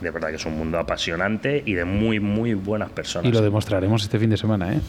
[0.01, 3.29] de verdad que es un mundo apasionante y de muy, muy buenas personas.
[3.29, 4.79] Y lo demostraremos este fin de semana, ¿eh?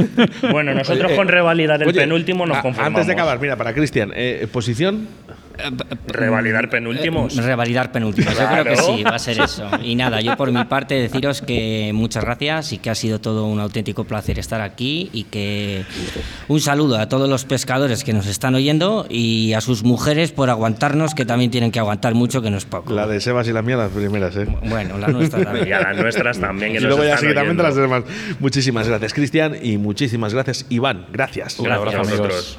[0.50, 2.98] bueno, nosotros con revalidar el penúltimo nos conformamos.
[2.98, 5.08] Antes de acabar, mira, para Cristian, eh, posición
[6.06, 7.36] Revalidar penúltimos.
[7.36, 9.68] Revalidar penúltimos, yo creo que sí, va a ser eso.
[9.82, 13.46] Y nada, yo por mi parte deciros que muchas gracias y que ha sido todo
[13.46, 15.84] un auténtico placer estar aquí y que
[16.48, 20.50] un saludo a todos los pescadores que nos están oyendo y a sus mujeres por
[20.50, 22.92] aguantarnos, que también tienen que aguantar mucho, que no es poco.
[22.92, 24.46] La de Sebas y la mía, las primeras, ¿eh?
[24.64, 25.68] Bueno, las nuestras también.
[25.68, 26.72] Y a las nuestras también.
[26.72, 28.04] Que y luego ya seguidamente las demás.
[28.40, 31.06] Muchísimas gracias, Cristian, y muchísimas gracias, Iván.
[31.12, 31.58] Gracias.
[31.58, 32.58] Un abrazo a vosotros.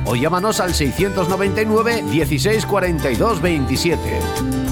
[0.05, 4.70] o llámanos al 699 16 42 27.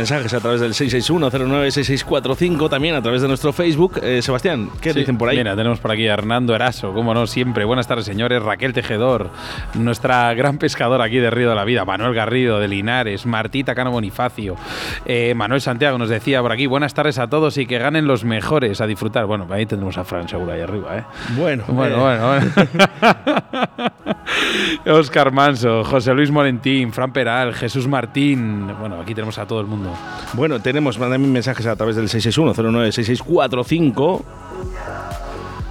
[0.00, 4.00] Mensajes a través del 661-096645, también a través de nuestro Facebook.
[4.02, 5.36] Eh, Sebastián, ¿qué Sí, dicen por ahí?
[5.36, 7.66] Mira, tenemos por aquí a Hernando Eraso, como no, siempre.
[7.66, 8.42] Buenas tardes, señores.
[8.42, 9.28] Raquel Tejedor,
[9.74, 11.84] nuestra gran pescadora aquí de Río de la Vida.
[11.84, 13.26] Manuel Garrido, de Linares.
[13.26, 14.56] Martita Cano Bonifacio.
[15.04, 18.24] eh, Manuel Santiago nos decía por aquí, buenas tardes a todos y que ganen los
[18.24, 19.26] mejores a disfrutar.
[19.26, 21.04] Bueno, ahí tendremos a Fran seguro ahí arriba, ¿eh?
[21.36, 22.50] Bueno, Bueno, eh, bueno, bueno.
[24.98, 28.66] Oscar Manso, José Luis Morentín, Fran Peral, Jesús Martín.
[28.78, 29.89] Bueno, aquí tenemos a todo el mundo.
[30.32, 34.22] Bueno, tenemos, mandadme mensajes a través del 661-096645.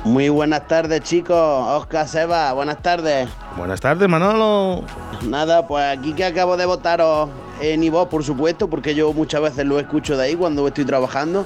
[0.05, 1.35] Muy buenas tardes, chicos.
[1.35, 3.27] Oscar Seba, buenas tardes.
[3.57, 4.83] Buenas tardes, Manolo.
[5.27, 7.29] Nada, pues aquí que acabo de votaros
[7.61, 11.45] en iVoox, por supuesto, porque yo muchas veces lo escucho de ahí cuando estoy trabajando.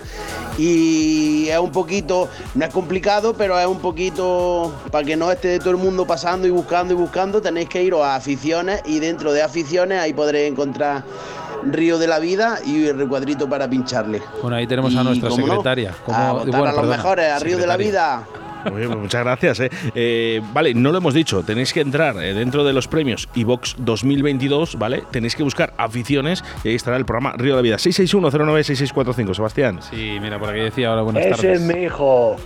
[0.58, 5.58] Y es un poquito, no es complicado, pero es un poquito, para que no esté
[5.58, 9.34] todo el mundo pasando y buscando y buscando, tenéis que iros a aficiones y dentro
[9.34, 11.04] de aficiones ahí podréis encontrar
[11.72, 14.22] Río de la Vida y el recuadrito para pincharle.
[14.42, 15.94] Bueno, ahí tenemos a nuestra cómo no, secretaria.
[16.06, 17.78] Como- a votar bueno, a los perdona, mejores, a Río de la.
[17.78, 18.24] Vida.
[18.66, 19.60] Muy bien, pues muchas gracias.
[19.60, 19.70] eh.
[19.94, 23.76] Eh, vale, no lo hemos dicho, tenéis que entrar eh, dentro de los premios iVox
[23.80, 25.04] 2022, ¿vale?
[25.12, 27.76] Tenéis que buscar aficiones y ahí estará el programa Río de la Vida.
[27.76, 29.80] 661-096645, Sebastián.
[29.90, 31.62] Sí, mira, por aquí decía ahora buenas Ese tardes.
[31.62, 32.38] es mi hijo.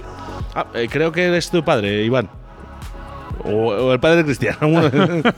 [0.55, 2.29] Ah, eh, creo que eres tu padre, Iván.
[3.47, 4.55] O, o el padre de Cristian.
[4.61, 5.23] uno de-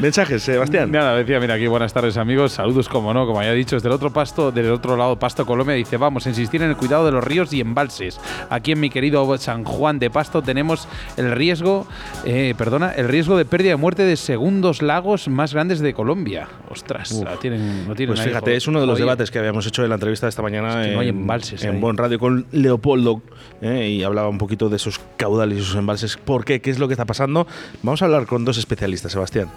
[0.00, 0.90] Mensajes, Sebastián.
[0.90, 3.94] Nada, decía, mira, aquí buenas tardes amigos, saludos como no, como he dicho, desde el
[3.94, 7.24] otro pasto, del otro lado Pasto Colombia, dice, vamos insistir en el cuidado de los
[7.24, 8.20] ríos y embalses.
[8.50, 11.86] Aquí en mi querido San Juan de Pasto tenemos el riesgo,
[12.24, 16.48] eh, perdona, el riesgo de pérdida de muerte de segundos lagos más grandes de Colombia.
[16.70, 17.24] Ostras, Uf.
[17.24, 19.82] la tienen, lo tienen Pues ahí, fíjate, es uno de los debates que habíamos hecho
[19.82, 21.80] en la entrevista de esta mañana Es que en, no hay embalses en ahí.
[21.80, 23.22] Bon Radio con Leopoldo
[23.60, 26.16] eh, y hablaba un poquito de esos caudales y sus embalses.
[26.16, 26.60] ¿Por qué?
[26.62, 27.46] ¿Qué es lo que está pasando?
[27.82, 29.50] Vamos a hablar con dos especialistas, Sebastián.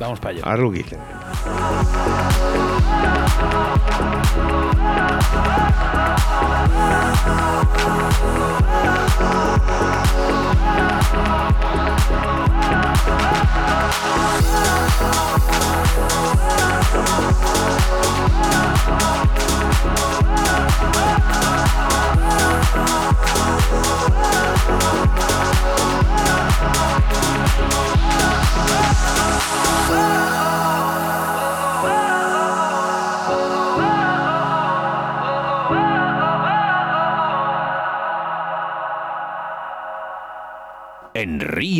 [0.00, 0.42] Vamos para allá.
[0.44, 0.58] En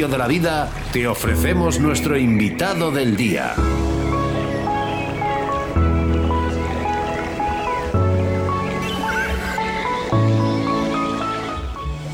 [0.00, 3.52] Río de la Vida te ofrecemos nuestro invitado del día.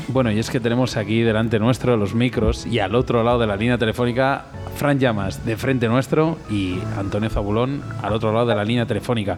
[0.09, 3.47] Bueno, y es que tenemos aquí delante nuestro los micros y al otro lado de
[3.47, 8.55] la línea telefónica Fran Llamas de frente nuestro y Antonio Zabulón al otro lado de
[8.55, 9.37] la línea telefónica.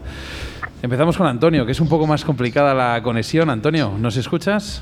[0.81, 3.51] Empezamos con Antonio, que es un poco más complicada la conexión.
[3.51, 4.81] Antonio, ¿nos escuchas?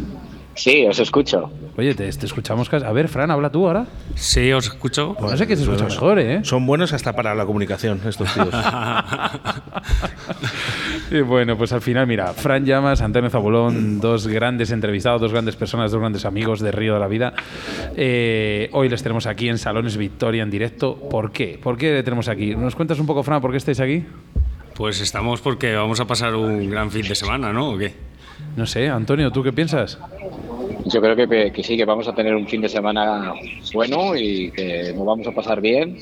[0.58, 1.50] Sí, os escucho.
[1.78, 2.86] Oye, te, te escuchamos casi.
[2.86, 3.86] A ver, Fran, habla tú ahora.
[4.16, 5.16] Sí, os escucho.
[5.18, 6.40] Pues no sé que se escucha mejor, ¿eh?
[6.44, 8.50] Son buenos hasta para la comunicación, estos tíos.
[11.10, 15.56] Y bueno, pues al final, mira, Fran Llamas, Antonio Zabulón, dos grandes entrevistados, dos grandes
[15.56, 17.34] personas, dos grandes amigos de Río de la Vida.
[17.96, 20.96] Eh, hoy les tenemos aquí en Salones Victoria en directo.
[21.10, 21.58] ¿Por qué?
[21.64, 22.56] ¿Por qué le tenemos aquí?
[22.56, 24.04] ¿Nos cuentas un poco, Fran, por qué estáis aquí?
[24.76, 27.70] Pues estamos porque vamos a pasar un gran fin de semana, ¿no?
[27.72, 27.94] ¿O qué?
[28.58, 30.00] No sé, Antonio, ¿tú qué piensas?
[30.86, 33.34] Yo creo que, que sí, que vamos a tener un fin de semana
[33.72, 35.96] bueno y que nos vamos a pasar bien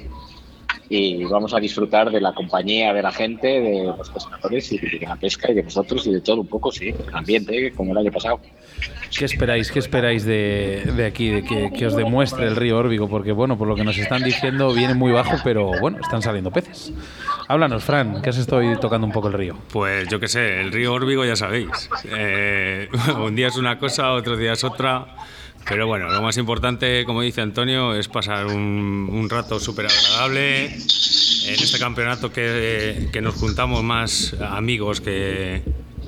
[0.89, 5.05] y vamos a disfrutar de la compañía de la gente, de los pescadores y de
[5.07, 7.97] la pesca y de nosotros y de todo un poco, sí, el ambiente como el
[7.99, 8.39] año pasado.
[9.17, 9.71] ¿Qué esperáis?
[9.71, 13.07] ¿Qué esperáis de, de aquí, de que, que os demuestre el río Órbigo?
[13.07, 16.51] Porque, bueno, por lo que nos están diciendo, viene muy bajo, pero bueno, están saliendo
[16.51, 16.91] peces.
[17.47, 19.57] Háblanos, Fran, que has estado tocando un poco el río.
[19.71, 21.89] Pues yo qué sé, el río Órbigo ya sabéis.
[22.05, 25.15] Eh, un día es una cosa, otro día es otra.
[25.67, 30.65] Pero bueno, lo más importante, como dice Antonio, es pasar un, un rato súper agradable
[30.65, 35.63] en este campeonato que, que nos juntamos más amigos que,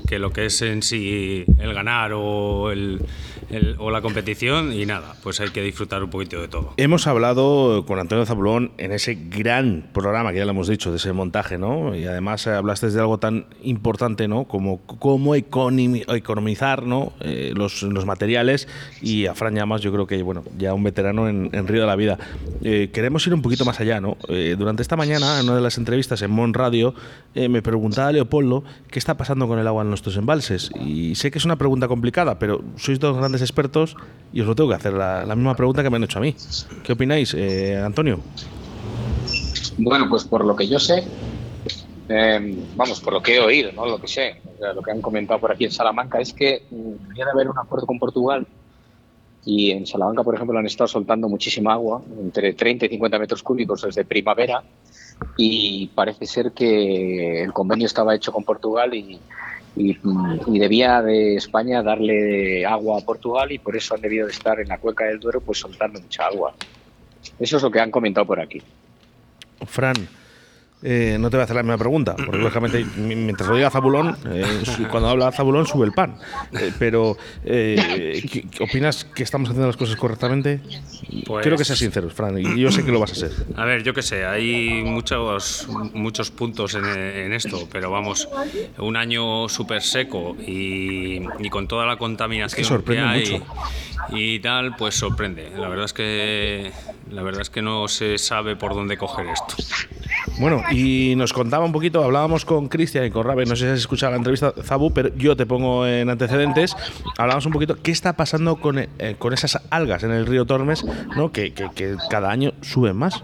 [0.07, 3.01] que lo que es en sí el ganar o, el,
[3.49, 6.73] el- o la competición y nada, pues hay que disfrutar un poquito de todo.
[6.77, 10.97] Hemos hablado con Antonio Zabulón en ese gran programa que ya lo hemos dicho, de
[10.97, 11.95] ese montaje, ¿no?
[11.95, 14.45] Y además eh, hablaste de algo tan importante, ¿no?
[14.45, 17.13] Como cómo economi- economizar, ¿no?
[17.21, 18.67] Eh, los, los materiales.
[19.01, 21.87] Y a Fran Llamas, yo creo que, bueno, ya un veterano en, en Río de
[21.87, 22.17] la Vida.
[22.63, 24.17] Eh, queremos ir un poquito más allá, ¿no?
[24.29, 26.93] Eh, durante esta mañana, en una de las entrevistas en Mon Radio,
[27.35, 30.71] eh, me preguntaba Leopoldo qué está pasando con el agua en nuestros embalses.
[30.79, 33.95] Y sé que es una pregunta complicada, pero sois dos grandes expertos
[34.33, 36.21] y os lo tengo que hacer la, la misma pregunta que me han hecho a
[36.21, 36.35] mí.
[36.83, 38.19] ¿Qué opináis, eh, Antonio?
[39.77, 41.03] Bueno, pues por lo que yo sé,
[42.09, 43.85] eh, vamos, por lo que he oído, ¿no?
[43.85, 44.41] Lo que sé,
[44.73, 47.57] lo que han comentado por aquí en Salamanca es que mm, debería de haber un
[47.57, 48.47] acuerdo con Portugal
[49.45, 53.43] y en Salamanca, por ejemplo, han estado soltando muchísima agua, entre 30 y 50 metros
[53.43, 54.63] cúbicos desde primavera
[55.37, 59.19] y parece ser que el convenio estaba hecho con Portugal y,
[59.77, 64.59] y, debía de España darle agua a Portugal y por eso han debido de estar
[64.59, 66.53] en la cuenca del Duero pues soltando mucha agua.
[67.39, 68.61] Eso es lo que han comentado por aquí.
[69.65, 69.95] Fran,
[70.83, 73.69] eh, no te voy a hacer la misma pregunta, porque lógicamente mi- mientras lo diga
[73.71, 74.45] Zabulón, eh,
[74.91, 76.17] cuando habla Zabulón sube el pan.
[76.53, 80.59] Eh, pero, eh, ¿qué- qué ¿opinas que estamos haciendo las cosas correctamente?
[81.25, 83.31] Pues- Quiero que seas sincero, Fran, y yo sé que lo vas a ser.
[83.55, 88.27] A ver, yo qué sé, hay muchos, muchos puntos en, en esto, pero vamos,
[88.77, 93.45] un año súper seco y, y con toda la contaminación sorprende hay mucho.
[94.09, 95.49] Y tal, pues sorprende.
[95.57, 96.71] La verdad es que
[97.11, 99.55] la verdad es que no se sabe por dónde coger esto.
[100.39, 103.71] Bueno, y nos contaba un poquito, hablábamos con Cristian y con Rabe, no sé si
[103.71, 106.75] has escuchado la entrevista, Zabu, pero yo te pongo en antecedentes,
[107.17, 110.85] hablábamos un poquito qué está pasando con, eh, con esas algas en el río Tormes,
[111.15, 111.31] ¿no?
[111.31, 113.23] que, que- que cada año suben más.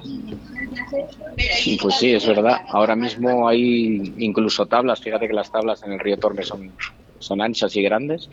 [1.82, 2.62] Pues sí, es verdad.
[2.70, 5.02] Ahora mismo hay incluso tablas.
[5.02, 6.72] Fíjate que las tablas en el río Tormes son,
[7.20, 8.30] son anchas y grandes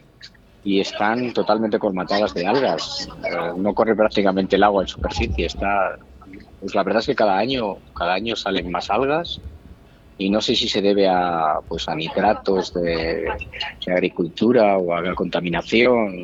[0.62, 3.08] y están totalmente colmatadas de algas.
[3.24, 5.46] Eh, no corre prácticamente el agua en superficie.
[5.46, 5.96] Está,
[6.58, 9.40] pues la verdad es que cada año, cada año salen más algas
[10.18, 13.26] y no sé si se debe a, pues a nitratos de,
[13.86, 16.14] de agricultura o a la contaminación.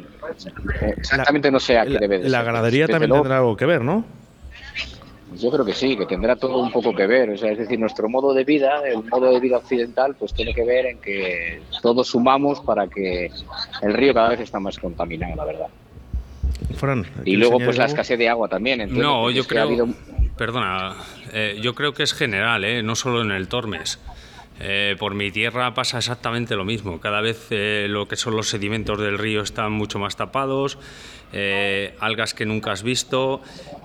[0.82, 2.46] Eh, Exactamente no sé a qué La, debe de la ser.
[2.46, 4.04] ganadería Desde también luego- tendrá algo que ver, ¿no?
[5.34, 7.30] Yo creo que sí, que tendrá todo un poco que ver.
[7.30, 10.54] O sea, es decir, nuestro modo de vida, el modo de vida occidental, pues tiene
[10.54, 13.30] que ver en que todos sumamos para que
[13.82, 15.68] el río cada vez está más contaminado, la verdad.
[16.74, 18.86] Fran, y luego, pues la escasez de agua también.
[18.96, 19.88] no, yo creo.
[20.36, 20.94] Perdona,
[21.32, 22.82] eh, yo creo que es general, ¿eh?
[22.82, 23.98] no solo en el Tormes.
[24.58, 27.00] Eh, por mi tierra pasa exactamente lo mismo.
[27.00, 30.78] Cada vez eh, lo que son los sedimentos del río están mucho más tapados,
[31.32, 33.42] eh, algas que nunca has visto,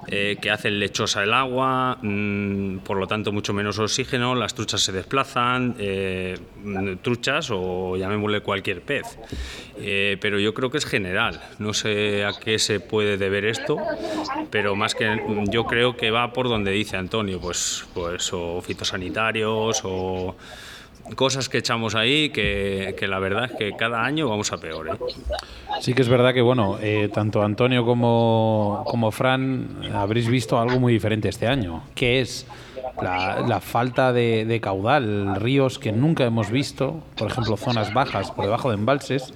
[0.07, 4.91] que hacen lechosa el agua, mm, por lo tanto mucho menos oxígeno, las truchas se
[4.91, 5.76] desplazan,
[7.01, 9.05] truchas o llamémosle cualquier pez.
[10.19, 11.41] pero yo creo que es general.
[11.59, 13.78] No sé a qué se puede deber esto,
[14.49, 19.82] pero más que yo creo que va por donde dice Antonio, pues, pues o fitosanitarios
[19.84, 20.36] o
[21.16, 24.89] cosas que echamos ahí que, la verdad es que cada año vamos a peor.
[24.89, 24.91] ¿eh?
[25.82, 30.80] Sí que es verdad que, bueno, eh, tanto Antonio como, como Fran habréis visto algo
[30.80, 32.45] muy diferente este año, que es
[33.02, 38.70] la, falta de, caudal, ríos que nunca hemos visto, por ejemplo, zonas bajas por debajo
[38.70, 39.34] de embalses,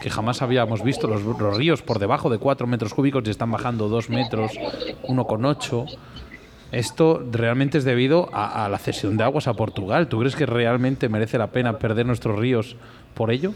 [0.00, 3.50] que jamás habíamos visto, los, los ríos por debajo de 4 metros cúbicos y están
[3.50, 4.52] bajando 2 metros,
[5.04, 5.96] 1,8
[6.72, 10.08] esto realmente es debido a, la cesión de aguas a Portugal.
[10.08, 12.76] ¿Tú crees que realmente merece la pena perder nuestros ríos
[13.14, 13.54] por ello?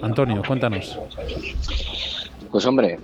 [0.00, 0.98] Antonio, cuéntanos.
[2.50, 2.98] Pues hombre,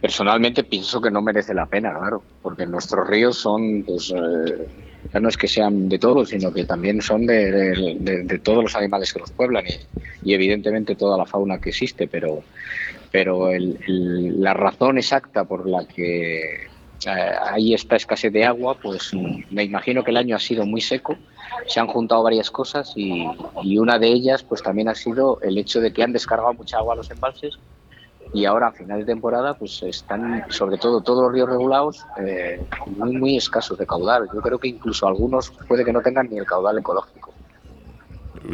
[0.00, 4.66] personalmente pienso que no merece la pena, claro, porque nuestros ríos son, pues, eh,
[5.12, 9.12] ya no es que sean de todos, sino que también son de, todos los animales
[9.12, 9.64] que los pueblan
[10.22, 12.42] y, evidentemente toda la fauna que existe, pero,
[13.10, 16.69] pero la razón exacta por la que
[17.06, 19.12] hay esta escasez de agua, pues
[19.50, 21.16] me imagino que el año ha sido muy seco,
[21.66, 23.26] se han juntado varias cosas y,
[23.78, 26.94] una de ellas pues también ha sido el hecho de que han descargado mucha agua
[26.94, 27.58] a los embalses
[28.32, 32.60] y ahora a final de temporada pues están sobre todo todos los ríos regulados eh,
[32.86, 34.28] muy muy escasos de caudal.
[34.32, 37.29] Yo creo que incluso algunos puede que no tengan ni el caudal ecológico.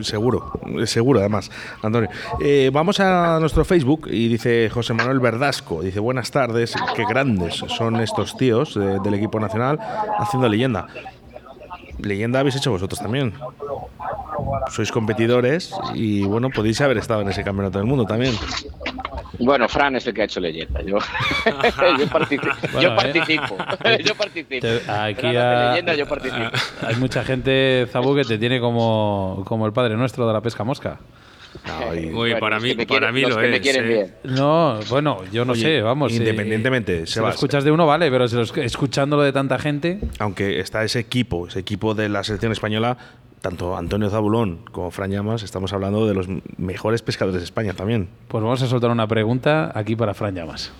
[0.03, 0.53] Seguro,
[0.85, 1.51] seguro además,
[1.83, 2.11] Antonio.
[2.41, 7.55] Eh, vamos a nuestro Facebook y dice José Manuel Verdasco, dice buenas tardes, qué grandes
[7.55, 9.79] son estos tíos del equipo nacional
[10.19, 10.87] haciendo leyenda.
[11.99, 13.33] Leyenda habéis hecho vosotros también.
[14.71, 18.35] Sois competidores y bueno, podéis haber estado en ese campeonato del mundo también.
[19.39, 20.83] Bueno, Fran es el que ha hecho leyenda.
[20.83, 20.99] Yo,
[21.99, 22.49] yo, participo.
[22.81, 23.57] yo participo.
[24.05, 24.67] yo participo.
[24.89, 26.51] aquí leyenda, yo participo.
[26.83, 30.65] Hay mucha gente, Zabu, que te tiene como, como el padre nuestro de la pesca
[30.65, 30.99] mosca.
[31.65, 33.67] No, para mí, para mí lo es.
[33.67, 34.15] ¿eh?
[34.25, 36.13] No, bueno, yo no sé, vamos.
[36.13, 40.01] Independientemente, si lo escuchas de uno, vale, pero si lo, escuchándolo de tanta gente.
[40.19, 42.97] Aunque está ese equipo, ese equipo de la selección española,
[43.41, 46.27] tanto Antonio Zabulón como Fran Llamas, estamos hablando de los
[46.57, 48.09] mejores pescadores de España también.
[48.29, 50.73] Pues vamos a soltar una pregunta aquí para Fran Llamas.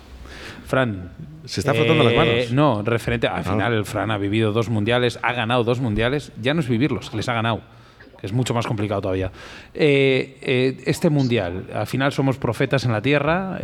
[0.67, 1.11] Fran.
[1.45, 2.33] ¿Se está frotando las manos?
[2.33, 3.27] Eh, no, referente.
[3.27, 3.43] Al ah.
[3.43, 6.33] final, Fran ha vivido dos mundiales, ha ganado dos mundiales.
[6.41, 7.61] Ya no es vivirlos, les ha ganado
[8.19, 9.31] que es mucho más complicado todavía.
[9.75, 13.59] Eh, eh, este mundial, al final somos profetas en la tierra,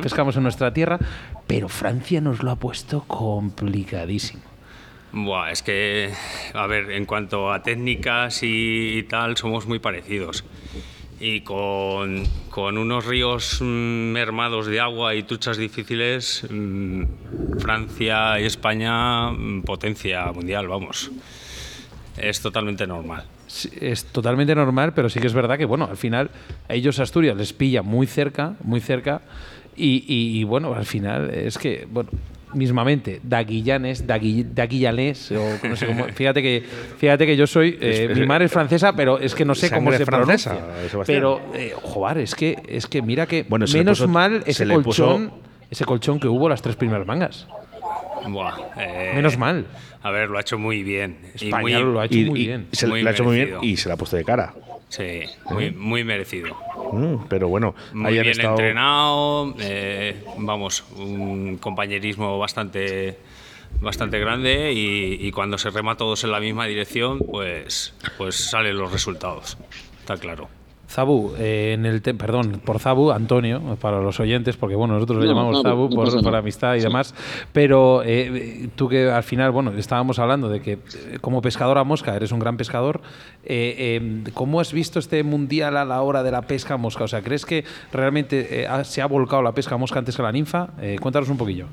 [0.00, 0.98] pescamos en nuestra tierra,
[1.46, 4.49] pero Francia nos lo ha puesto complicadísimo.
[5.12, 6.12] Buah, es que,
[6.54, 10.44] a ver, en cuanto a técnicas y, tal, somos muy parecidos.
[11.18, 17.04] Y con, con, unos ríos mm, mermados de agua y truchas difíciles, mm,
[17.58, 21.10] Francia y España, mm, potencia mundial, vamos.
[22.16, 23.24] Es totalmente normal.
[23.80, 26.30] es totalmente normal, pero sí que es verdad que, bueno, al final
[26.68, 29.22] a ellos Asturias les pilla muy cerca, muy cerca,
[29.76, 32.10] y, y bueno, al final es que, bueno,
[32.54, 36.04] mismamente Daguillanes, Daguillanes, o no sé cómo.
[36.06, 36.64] Fíjate que,
[36.98, 37.78] fíjate que yo soy.
[37.80, 40.58] Eh, mi madre es francesa, pero es que no sé cómo se pronuncia.
[41.06, 45.32] Pero, eh, joder, es que, es que mira que menos mal ese colchón,
[45.70, 47.46] ese colchón que hubo las tres primeras mangas.
[48.78, 49.66] Eh, menos mal.
[50.02, 51.18] A ver, lo ha hecho muy bien.
[51.34, 52.66] España lo ha hecho muy bien.
[52.72, 54.54] Se, lo ha hecho muy bien y se la ha puesto de cara.
[54.90, 56.54] Sí, muy, muy merecido.
[56.92, 63.16] Mm, pero bueno, muy bien entrenado, eh, vamos, un compañerismo bastante
[63.80, 68.90] bastante grande y, cuando se rema todos en la misma dirección, pues, pues salen los
[68.92, 69.56] resultados,
[70.00, 70.48] está claro.
[70.90, 75.28] Zabu, eh, en el perdón, por Zabu, Antonio, para los oyentes, porque bueno, nosotros le
[75.28, 77.14] llamamos Zabu por, amistad y demás,
[77.52, 80.78] pero eh, tú que al final, bueno, estábamos hablando de que eh,
[81.20, 83.00] como pescador a mosca eres un gran pescador,
[83.44, 87.04] em, ¿cómo has visto este mundial a la hora de la pesca a mosca?
[87.04, 90.32] O sea, ¿crees que realmente se ha volcado la pesca a mosca antes que la
[90.32, 90.70] ninfa?
[91.00, 91.66] cuéntanos un poquillo.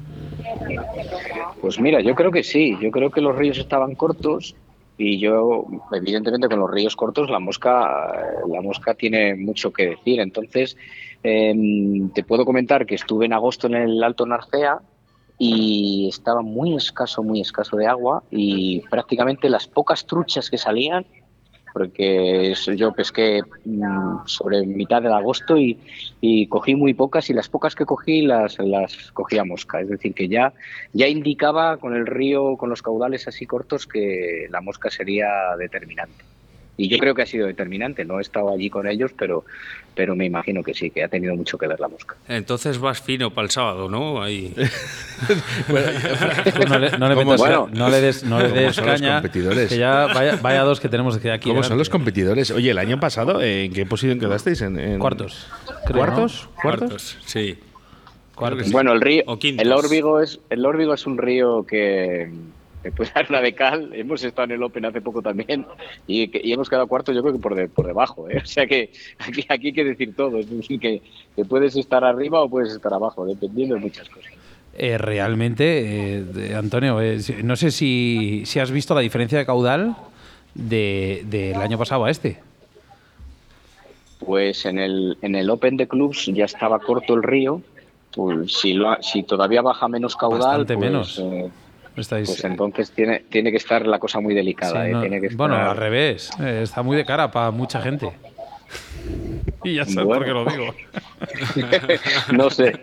[1.59, 4.55] Pues mira, yo creo que sí, yo creo que los ríos estaban cortos
[4.97, 10.19] y yo, evidentemente, con los ríos cortos, la mosca, la mosca tiene mucho que decir.
[10.19, 10.75] Entonces,
[11.21, 14.79] em, te puedo comentar que estuve en agosto en el Alto Narcea
[15.37, 21.05] y estaba muy escaso, muy escaso de agua y prácticamente las pocas truchas que salían,
[21.77, 25.77] porque yo pesqué mm, sobre mitad de agosto y,
[26.49, 30.15] cogí muy pocas y las pocas que cogí las, las cogí a mosca, es decir,
[30.15, 30.53] que ya,
[30.93, 35.27] ya indicaba con el río, con los caudales así cortos, que la mosca sería
[35.59, 36.23] determinante.
[36.77, 38.05] Y yo creo que ha sido determinante.
[38.05, 39.43] No he estado allí con ellos, pero,
[39.95, 42.15] pero me imagino que sí, que ha tenido mucho que ver la mosca.
[42.27, 44.21] Entonces vas fino para el sábado, ¿no?
[44.21, 44.53] Ahí.
[45.67, 49.23] no, le, no, le metas, bueno, no, le, des, no le des caña.
[49.23, 51.49] Que ya vaya, vaya, dos que tenemos que aquí.
[51.49, 52.51] ¿Cómo son los competidores?
[52.51, 54.61] Oye, el año pasado, ¿en qué posición quedasteis?
[54.61, 54.99] En, en...
[54.99, 55.47] Cuartos.
[55.85, 56.47] Creo, ¿Cuartos?
[56.55, 56.61] ¿no?
[56.61, 57.17] ¿Cuartos?
[57.25, 57.57] Sí.
[58.35, 58.71] Cuartos.
[58.71, 62.29] Bueno, el río, el Órbigo es, el Órbigo es un río que
[62.95, 63.91] puede dar una de cal.
[63.93, 65.65] Hemos estado en el Open hace poco también
[66.07, 68.29] y, y hemos quedado cuarto yo creo que por, de, por debajo.
[68.29, 68.41] ¿eh?
[68.43, 70.39] O sea que aquí, aquí hay que decir todo.
[70.39, 71.01] Es decir, que,
[71.35, 74.31] que, puedes estar arriba o puedes estar abajo, dependiendo de muchas cosas.
[74.79, 79.95] Eh, realmente, eh, Antonio, eh, no sé si, si, has visto la diferencia de caudal
[80.53, 82.39] del de, año pasado a este.
[84.19, 87.61] Pues en el, en el Open de Clubs ya estaba corto el río.
[88.15, 90.59] Pues si, lo, si todavía baja menos caudal.
[90.59, 91.23] Bastante pues, menos.
[91.97, 92.27] Estáis...
[92.27, 94.83] Pues entonces tiene, tiene que estar la cosa muy delicada.
[94.83, 94.93] Sí, ¿eh?
[94.93, 95.37] no, tiene que estar...
[95.37, 96.29] Bueno, al revés.
[96.39, 98.11] Eh, está muy de cara para mucha gente.
[99.63, 100.19] Y ya sabes bueno.
[100.19, 100.75] por qué lo digo.
[102.33, 102.79] no sé.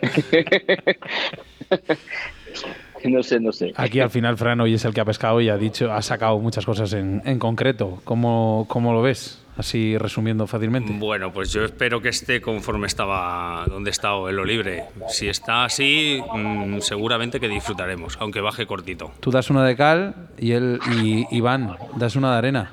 [3.08, 3.72] no sé, no sé.
[3.76, 6.38] Aquí al final Fran hoy es el que ha pescado y ha dicho, ha sacado
[6.38, 8.00] muchas cosas en, en concreto.
[8.04, 9.40] ¿Cómo, ¿Cómo lo ves?
[9.56, 10.92] Así resumiendo fácilmente.
[10.98, 14.86] Bueno, pues yo espero que esté conforme estaba donde estaba en lo libre.
[15.08, 19.12] Si está así, mmm, seguramente que disfrutaremos, aunque baje cortito.
[19.20, 22.72] Tú das una de cal y él y Iván das una de arena.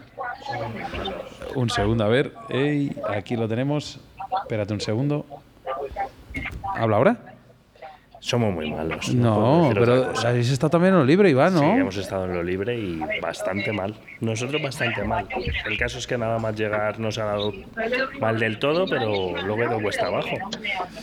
[1.53, 2.33] Un segundo, a ver.
[2.49, 3.99] Ey, aquí lo tenemos.
[4.41, 5.25] Espérate un segundo.
[6.75, 7.17] ¿Habla ahora?
[8.21, 9.15] Somos muy malos.
[9.15, 11.61] No, no pero habéis estado también en lo libre, Iván, ¿no?
[11.61, 13.95] Sí, hemos estado en lo libre y bastante mal.
[14.19, 15.27] Nosotros bastante mal.
[15.65, 17.51] El caso es que nada más llegar nos ha dado
[18.19, 20.37] mal del todo, pero luego dado cuesta abajo.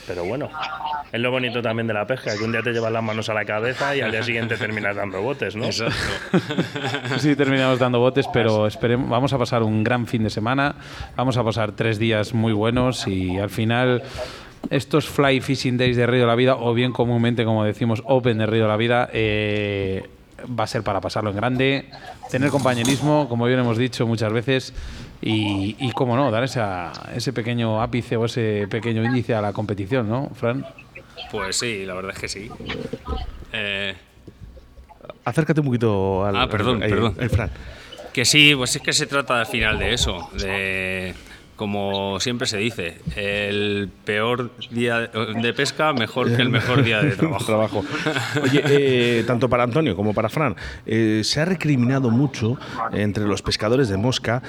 [0.07, 0.49] Pero bueno,
[1.11, 3.35] es lo bonito también de la pesca, que un día te llevas las manos a
[3.35, 5.65] la cabeza y al día siguiente terminas dando botes, ¿no?
[5.65, 5.97] Exacto.
[7.19, 10.77] sí, terminamos dando botes, pero esperemos, vamos a pasar un gran fin de semana,
[11.17, 14.05] vamos a pasar tres días muy buenos y al final
[14.71, 18.39] estos Fly Fishing Days de Río de la Vida, o bien comúnmente, como decimos, Open
[18.39, 20.09] de Río de la Vida, eh,
[20.59, 21.91] va a ser para pasarlo en grande,
[22.31, 24.75] tener compañerismo, como bien hemos dicho muchas veces,
[25.21, 29.53] y, y cómo no, dar esa, ese pequeño ápice o ese pequeño índice a la
[29.53, 30.65] competición, ¿no, Fran?
[31.31, 32.51] Pues sí, la verdad es que sí.
[33.53, 33.95] Eh...
[35.25, 36.37] Acércate un poquito al.
[36.37, 37.17] Ah, perdón, al, perdón.
[37.19, 37.51] El Fran.
[38.15, 41.15] Que sí, pues es que se trata al final de eso, de
[41.59, 47.17] como siempre se dice, el peor día de pesca mejor que el mejor día de
[47.17, 47.45] trabajo.
[47.47, 47.85] trabajo.
[48.45, 50.55] Oye, eh, tanto para Antonio como para Fran,
[50.87, 52.59] eh, se ha recriminado mucho
[52.93, 54.41] entre los pescadores de mosca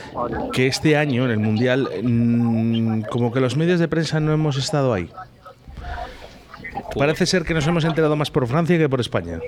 [0.53, 4.57] que este año en el Mundial, mmm, como que los medios de prensa no hemos
[4.57, 5.09] estado ahí.
[6.95, 9.39] Parece ser que nos hemos enterado más por Francia que por España.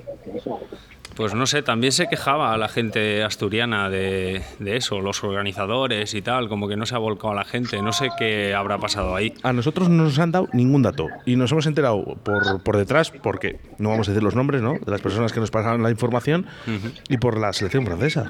[1.15, 6.21] Pues no sé, también se quejaba la gente asturiana de, de, eso, los organizadores y
[6.21, 9.15] tal, como que no se ha volcado a la gente, no sé qué habrá pasado
[9.15, 9.33] ahí.
[9.43, 13.11] A nosotros no nos han dado ningún dato y nos hemos enterado por, por detrás,
[13.11, 14.73] porque no vamos a decir los nombres, ¿no?
[14.73, 17.01] De las personas que nos pasaron la información uh -huh.
[17.09, 18.29] y por la selección francesa.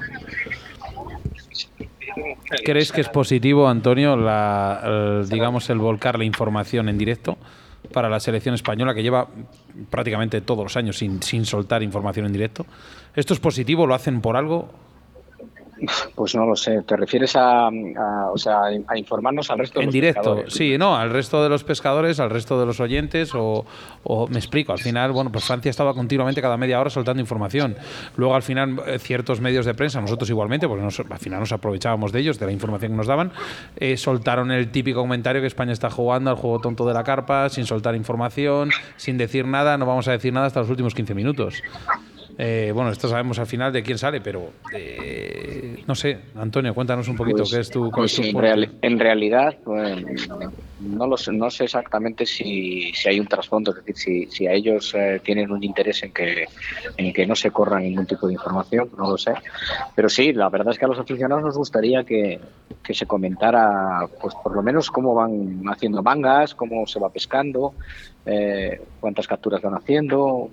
[2.64, 7.38] ¿Crees que es positivo, Antonio, la, el, digamos, el volcar la información en directo?
[7.92, 9.28] Para la selección española que lleva
[9.90, 12.66] prácticamente todos los años sin, sin soltar información en directo.
[13.16, 13.86] ¿Esto es positivo?
[13.86, 14.70] ¿Lo hacen por algo?
[16.14, 16.82] Pues no lo sé.
[16.82, 20.54] ¿Te refieres a, a, o sea, a informarnos al resto de en los directo, pescadores?
[20.54, 23.64] sí, no, al resto de los pescadores, al resto de los oyentes, o,
[24.04, 27.76] o, me explico, al final, bueno, pues Francia estaba continuamente cada media hora soltando información.
[28.16, 31.52] Luego, al final, eh, ciertos medios de prensa, nosotros igualmente, porque nos, al final nos
[31.52, 33.32] aprovechábamos de ellos, de la información que nos daban,
[33.76, 37.48] eh, soltaron el típico comentario que España está jugando al juego tonto de la carpa,
[37.48, 41.14] sin soltar información, sin decir nada, no vamos a decir nada hasta los últimos 15
[41.14, 41.62] minutos.
[42.44, 47.06] Eh, bueno, esto sabemos al final de quién sale, pero eh, no sé, Antonio, cuéntanos
[47.06, 47.88] un poquito Pues- qué es tu.
[47.92, 50.04] pues tu en realidad, pues,
[50.80, 54.46] no, lo sé, no sé exactamente si, si hay un trasfondo, es decir, si, si
[54.48, 56.48] a ellos eh, tienen un interés en que,
[56.96, 59.34] en que no se corra ningún tipo de información, no lo sé.
[59.94, 62.40] Pero sí, la verdad es que a los aficionados nos gustaría que,
[62.82, 67.76] que se comentara, pues por lo menos cómo van haciendo mangas, cómo se va pescando,
[68.26, 70.50] eh, cuántas capturas van haciendo.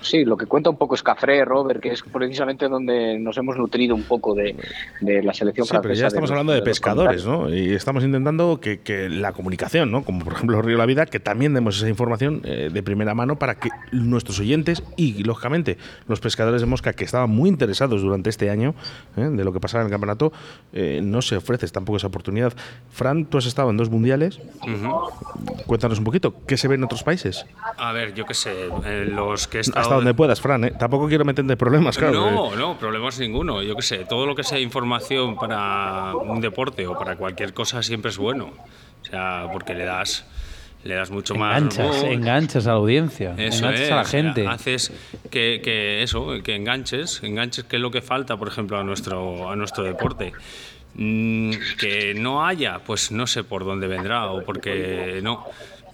[0.00, 3.56] Sí, lo que cuenta un poco es Cafré, Robert, que es precisamente donde nos hemos
[3.56, 4.56] nutrido un poco de,
[5.00, 7.52] de la selección Sí, pero ya estamos hablando de, pescadores, ¿no?
[7.52, 10.02] Y estamos intentando que, que, la comunicación, ¿no?
[10.04, 13.38] Como por ejemplo Río La Vida, que también demos esa información eh, de primera mano
[13.38, 18.30] para que nuestros oyentes y, lógicamente, los pescadores de mosca que estaban muy interesados durante
[18.30, 18.74] este año
[19.16, 19.28] ¿eh?
[19.30, 20.32] de lo que pasaba en el campeonato,
[20.72, 22.52] eh, no se ofrece tampoco esa oportunidad.
[22.90, 24.40] Fran, tú has estado en dos mundiales.
[25.66, 27.46] Cuéntanos un poquito, ¿qué se ve en otros países?
[27.76, 28.68] A ver, yo qué sé,
[29.06, 30.72] los que he estado Hasta donde puedas, Fran, ¿eh?
[30.78, 32.30] Tampoco quiero meterte problemas, claro.
[32.30, 33.62] No, no, problemas ninguno.
[33.62, 37.82] Yo qué sé, todo lo que sea información para un deporte o para cualquier cosa
[37.82, 38.50] siempre es bueno.
[39.02, 40.24] O sea, porque le das
[40.82, 42.04] le das mucho enganchas, más.
[42.04, 44.46] Enganchas a la audiencia, eso enganchas a la gente.
[44.46, 44.92] haces
[45.30, 49.50] que, que, eso, que enganches, enganches, que es lo que falta, por ejemplo, a nuestro,
[49.50, 50.32] a nuestro deporte.
[50.94, 55.44] Mm, que no haya, pues no sé por dónde vendrá o porque no.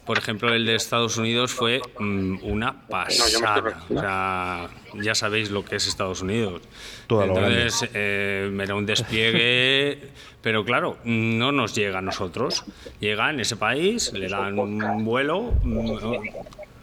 [0.06, 3.84] Por ejemplo, el de Estados Unidos fue mm, una pasada.
[3.90, 6.62] O sea, ya sabéis lo que es Estados Unidos.
[7.10, 10.10] Entonces, eh, era un despliegue,
[10.42, 12.64] pero claro, no nos llega a nosotros.
[13.00, 15.54] Llega en ese país, le dan un vuelo.
[15.64, 15.96] Mm,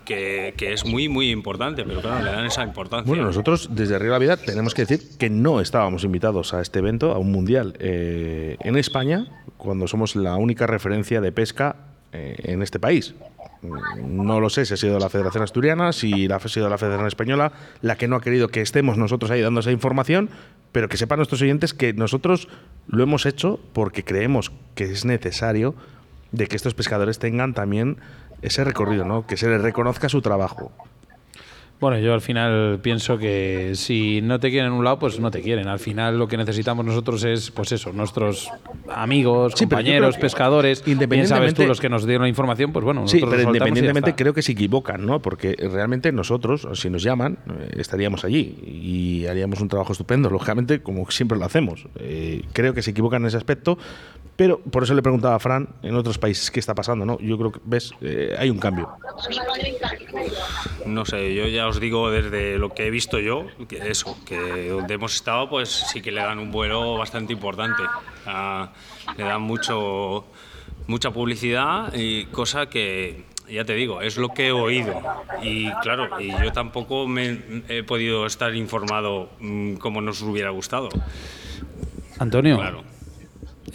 [0.03, 3.07] que, que, es muy, muy importante, pero claro, le dan esa importancia.
[3.07, 6.79] Bueno, nosotros desde Arriba la Vida tenemos que decir que no estábamos invitados a este
[6.79, 12.35] evento, a un mundial eh, en España, cuando somos la única referencia de pesca eh,
[12.43, 13.15] en este país.
[13.97, 17.53] No lo sé si ha sido la Federación Asturiana, si ha sido la Federación Española
[17.81, 20.29] la que no ha querido que estemos nosotros ahí dando esa información,
[20.71, 22.49] pero que sepan nuestros oyentes que nosotros
[22.87, 25.75] lo hemos hecho porque creemos que es necesario
[26.31, 27.97] de que estos pescadores tengan también
[28.41, 29.25] ese recorrido, ¿no?
[29.25, 30.71] que se les reconozca su trabajo.
[31.83, 35.29] Bueno, yo al final pienso que si no te quieren en un lado, pues no
[35.31, 35.67] te quieren.
[35.67, 38.49] Al final lo que necesitamos nosotros es, pues eso, nuestros
[38.87, 43.05] amigos, compañeros, pescadores, independientemente, sabes tú los que nos dieron la información, pues bueno.
[43.05, 45.21] Sí, pero independientemente creo que se equivocan, ¿no?
[45.21, 50.81] Porque realmente nosotros, si nos llaman, eh, estaríamos allí y haríamos un trabajo estupendo, lógicamente,
[50.81, 51.87] como siempre lo hacemos.
[51.99, 53.77] Eh, creo que se equivocan en ese aspecto,
[54.35, 57.19] pero por eso le preguntaba a Fran en otros países qué está pasando, ¿no?
[57.19, 58.89] Yo creo que, ves, eh, hay un cambio.
[60.85, 64.69] No sé, yo ya os digo desde lo que he visto yo, que eso, que
[64.69, 67.83] donde hemos estado, pues sí que le dan un vuelo bastante importante.
[69.17, 70.25] le dan mucho,
[70.87, 75.01] mucha publicidad y cosa que, ya te digo, es lo que he oído.
[75.41, 80.89] Y claro, y yo tampoco me he podido estar informado mm, como nos hubiera gustado.
[82.19, 82.57] Antonio.
[82.57, 82.92] Claro.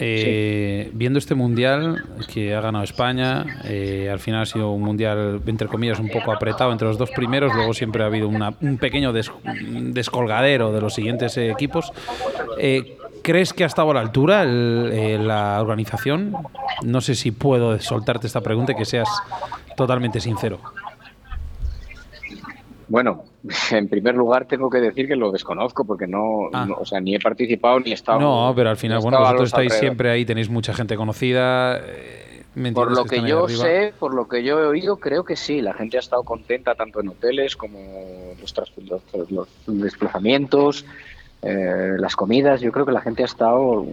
[0.01, 5.41] Eh, viendo este mundial que ha ganado España, eh, al final ha sido un mundial,
[5.47, 9.13] entre comillas, un poco apretado entre los dos primeros, luego siempre ha habido un pequeño
[9.13, 11.93] descolgadero de los siguientes equipos.
[12.59, 16.35] Eh, ¿Crees que ha estado a la altura la organización?
[16.85, 19.09] No sé si puedo soltarte esta pregunta y que seas
[19.77, 20.61] totalmente sincero.
[22.89, 23.25] Bueno,
[23.71, 26.65] en primer lugar tengo que decir que lo desconozco porque no, Ah.
[26.67, 28.19] no- o sea, ni he participado ni he estado.
[28.21, 31.79] No, pero al final, bueno, vosotros estáis siempre ahí, tenéis mucha gente conocida.
[31.79, 33.63] eh, ¿me Por lo que yo arriba.
[33.63, 35.61] sé, por lo que yo he oído, creo que sí.
[35.61, 37.79] La gente ha estado contenta tanto en hoteles como
[38.41, 40.85] los, tras- los- los desplazamientos,
[41.43, 42.61] eh, las comidas.
[42.61, 43.87] Yo creo que la gente ha estado,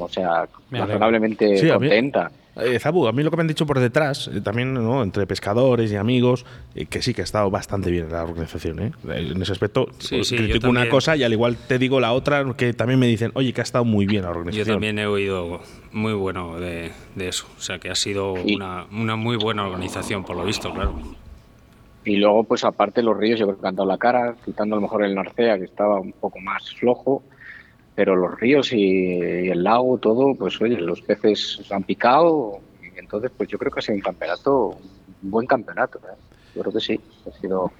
[0.00, 2.30] o sea, razonablemente Sí, a mí- contenta.
[2.56, 5.02] Eh, Zabu, a mí lo que me han dicho por detrás, eh, también ¿no?
[5.02, 8.78] entre pescadores y amigos, eh, que sí que ha estado bastante bien la organización.
[8.80, 8.92] ¿eh?
[9.08, 12.12] En ese aspecto, Sí, sí, yo critico una cosa y al igual te digo la
[12.12, 14.74] otra, que también me dicen, oye, que ha estado muy bien la Yo organización.
[14.76, 15.60] también he oído
[15.92, 17.46] muy bueno de, de eso.
[17.58, 20.94] O sea, que ha sido una, una muy buena organización, por lo visto, claro.
[22.04, 24.78] Y luego, pues aparte, los ríos yo creo que han dado la cara, quitando a
[24.78, 27.22] lo mejor el Narcea, que estaba un poco más flojo.
[27.94, 29.18] Pero los ríos y,
[29.48, 32.58] el lago, todo, pues oye, los peces se han picado.
[32.82, 34.76] Y entonces, pues yo creo que ha sido un campeonato,
[35.22, 35.98] un buen campeonato.
[36.00, 36.16] ¿eh?
[36.56, 37.70] Yo creo que sí, ha sido.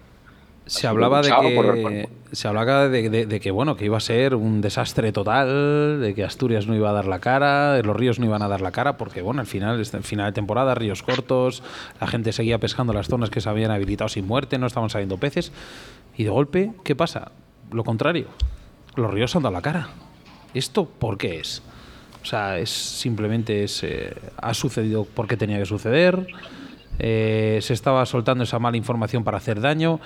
[0.67, 4.35] Se hablaba de que se hablaba de, de- de que bueno que iba a ser
[4.35, 8.19] un desastre total, de que Asturias no iba a dar la cara, de los ríos
[8.19, 10.75] no iban a dar la cara, porque bueno al final es el final de temporada,
[10.75, 11.63] ríos cortos,
[12.01, 15.19] la gente seguía pescando las zonas que se habían habilitado sin muerte, no estaban saliendo
[15.19, 15.53] peces
[16.17, 17.31] y de golpe qué pasa,
[17.71, 18.29] lo contrario,
[18.97, 19.89] los ríos han dado la cara.
[20.55, 21.63] ¿Esto por qué es?
[22.23, 26.27] O sea, es simplemente es, eh, ha sucedido porque tenía que suceder.
[26.99, 30.01] eh, se estaba soltando esa mala información para hacer daño.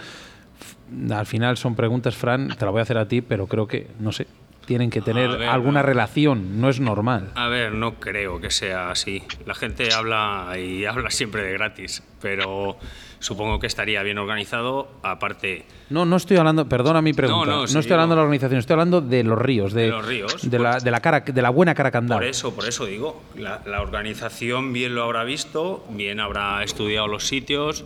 [1.11, 3.89] Al final son preguntas, Fran, te la voy a hacer a ti, pero creo que,
[4.01, 4.27] no sé,
[4.65, 5.87] tienen que tener ver, alguna no.
[5.87, 7.31] relación, no es normal.
[7.35, 9.23] A ver, no creo que sea así.
[9.47, 12.79] La gente habla y habla siempre de gratis, pero
[13.21, 14.89] supongo que estaría bien organizado.
[15.03, 18.59] Aparte, No, no estoy hablando, perdona mi pregunta, No, no, estoy hablando de la organización,
[18.59, 21.21] estoy hablando de los ríos, de, De los ríos, de, la, pues- de la cara,
[21.21, 22.21] de la buena cara que han dado.
[22.21, 27.09] por eso, por eso digo, la, la organización bien lo habrá visto, bien habrá estudiado
[27.09, 27.85] los sitios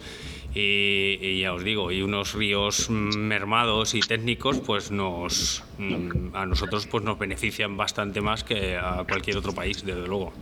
[0.54, 6.44] Y, y ya os digo, y unos ríos mermados y técnicos, pues nos mm, a
[6.44, 10.34] nosotros pues nos benefician bastante más que a cualquier otro país, desde luego.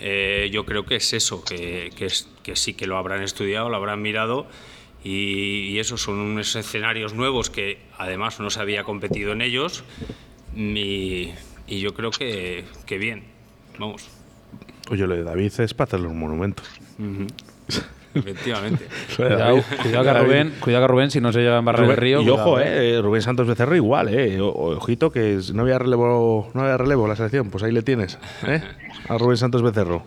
[0.00, 3.68] Eh, yo creo que es eso, que, que es- que sí que lo habrán estudiado,
[3.70, 4.46] lo habrán mirado
[5.04, 9.84] y, y esos son unos escenarios nuevos que además no se había competido en ellos
[10.54, 11.30] y,
[11.66, 13.24] y yo creo que, que bien,
[13.78, 14.08] vamos.
[14.90, 16.62] Oye, lo de David es para hacerle un monumento.
[16.98, 17.26] Ujú.
[18.18, 18.86] Efectivamente.
[19.16, 21.82] Cuidado, cuidado que a Rubén, cuidado que a Rubén, si no se llega a embarrar
[21.82, 22.20] el Rubén- río.
[22.22, 23.00] y cuidado, ojo, eh.
[23.02, 24.40] Rubén Santos Becerro igual, eh.
[24.40, 27.82] O- ojito que no había relevo, no había relevo en la selección, pues ahí le
[27.82, 28.62] tienes, ¿eh?
[29.08, 30.02] A Rubén Santos Becerro.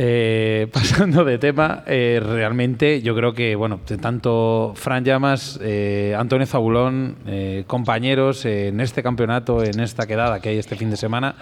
[0.00, 6.14] Eh, pasando de tema, eh, realmente yo creo que, bueno, de tanto Fran Llamas, eh,
[6.16, 10.90] Antonio Zabulón, eh, compañeros eh, en este campeonato, en esta quedada que hay este fin
[10.90, 11.34] de semana.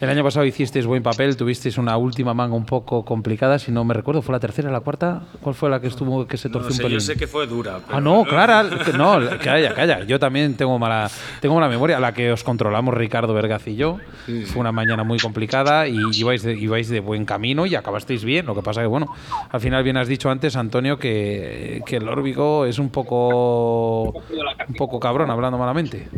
[0.00, 3.84] El año pasado hicisteis buen papel, tuvisteis una última manga un poco complicada, si no
[3.84, 5.22] me recuerdo, ¿fue la tercera, la cuarta?
[5.40, 6.98] ¿Cuál fue la que estuvo que se No torció un sé, pelín?
[6.98, 7.80] yo sé que fue dura.
[7.88, 8.64] Ah, no, Clara,
[8.96, 10.04] no, calla, calla.
[10.04, 11.08] Yo también tengo mala,
[11.40, 12.00] tengo mala memoria.
[12.00, 13.98] La que os controlamos Ricardo Vergaz y yo.
[14.46, 18.46] Fue una mañana muy complicada y ibais de, ibais de buen camino y acabasteis bien.
[18.46, 19.06] Lo que pasa que, bueno,
[19.50, 24.74] al final bien has dicho antes, Antonio, que, que el órbigo es un poco, un
[24.76, 26.08] poco cabrón, hablando malamente.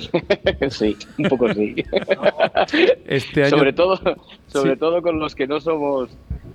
[0.70, 1.74] sí, un poco sí.
[3.06, 3.96] Este año- sobre todo,
[4.48, 4.78] sobre Sí.
[4.78, 6.10] todo con los que no somos,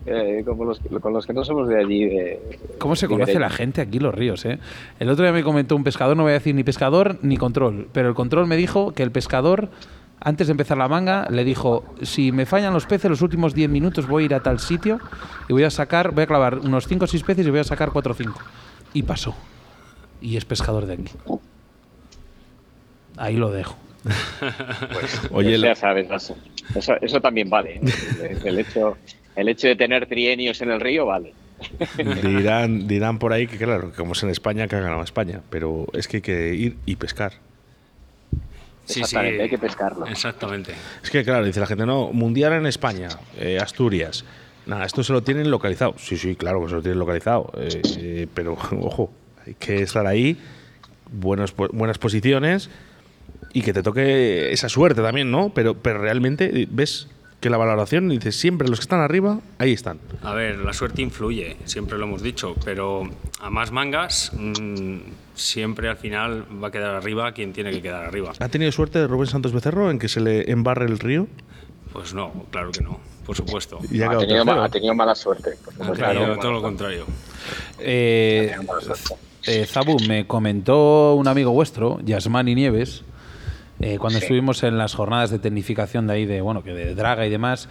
[0.06, 2.06] eh, como los, con los que no somos de allí.
[2.06, 4.46] De, ¿Cómo se conoce la gente aquí los ríos?
[4.46, 4.60] Eh?
[5.00, 7.88] El otro día me comentó un pescador, no voy a decir ni pescador ni control,
[7.92, 9.70] pero el control me dijo que el pescador,
[10.20, 13.70] antes de empezar la manga, le dijo, si me fallan los peces los últimos 10
[13.70, 15.00] minutos voy a ir a tal sitio
[15.50, 17.64] y voy a sacar, voy a clavar unos 5 o 6 peces y voy a
[17.64, 18.40] sacar 4 o 5.
[18.94, 19.36] Y pasó.
[20.22, 21.12] Y es pescador de aquí.
[23.18, 23.76] Ahí lo dejo.
[25.32, 26.38] Oye, Pues lo- ya sabes, eso,
[26.76, 27.80] eso, eso también vale.
[28.22, 28.38] ¿eh?
[28.44, 28.98] El hecho,
[29.36, 31.34] el hecho de tener trienios en el río vale.
[32.22, 35.42] dirán, dirán por ahí que, claro, que como es en España, que ha ganado España.
[35.50, 37.34] Pero es que hay que ir y pescar.
[38.86, 39.00] Sí, sí.
[39.02, 40.06] Exactamente, hay que pescarlo.
[40.06, 40.74] Exactamente.
[41.04, 43.10] Es que, claro, dice la gente, no, mundial en España,
[43.40, 44.24] eh, Asturias.
[44.68, 45.96] Nada, esto se lo tienen localizado.
[45.98, 47.52] Sí, sí, claro que se lo tienen localizado.
[47.58, 49.12] eh, eh, pero, ojo,
[49.48, 50.38] hay que estar ahí,
[51.12, 52.70] buenos, buenas posiciones
[53.56, 55.50] y que te toque esa suerte también, ¿no?
[55.56, 57.08] Pero, pero realmente eh, ves
[57.40, 59.98] que la valoración, dices, siempre los que están arriba, ahí están.
[60.24, 64.98] A ver, la suerte influye, siempre lo hemos dicho, pero a más mangas, mm,
[65.36, 68.34] siempre al final va a quedar arriba quien tiene que quedar arriba.
[68.38, 71.28] ¿Ha tenido suerte Rubén Santos Becerro en que se le embarre el río?
[71.94, 73.80] Pues no, claro que no, por supuesto.
[73.90, 75.52] Y ha tenido, ha mala suerte.
[75.64, 77.06] por Ha tenido Claro, todo lo contrario.
[77.80, 79.16] Eh, suerte, mala suerte.
[79.46, 83.06] eh, Zabu, me comentó un amigo vuestro, Yasmani Nieves,
[83.82, 84.26] eh, cuando Sí.
[84.26, 87.68] estuvimos en las jornadas de tecnificación de ahí, de, bueno, que de Draga y demás,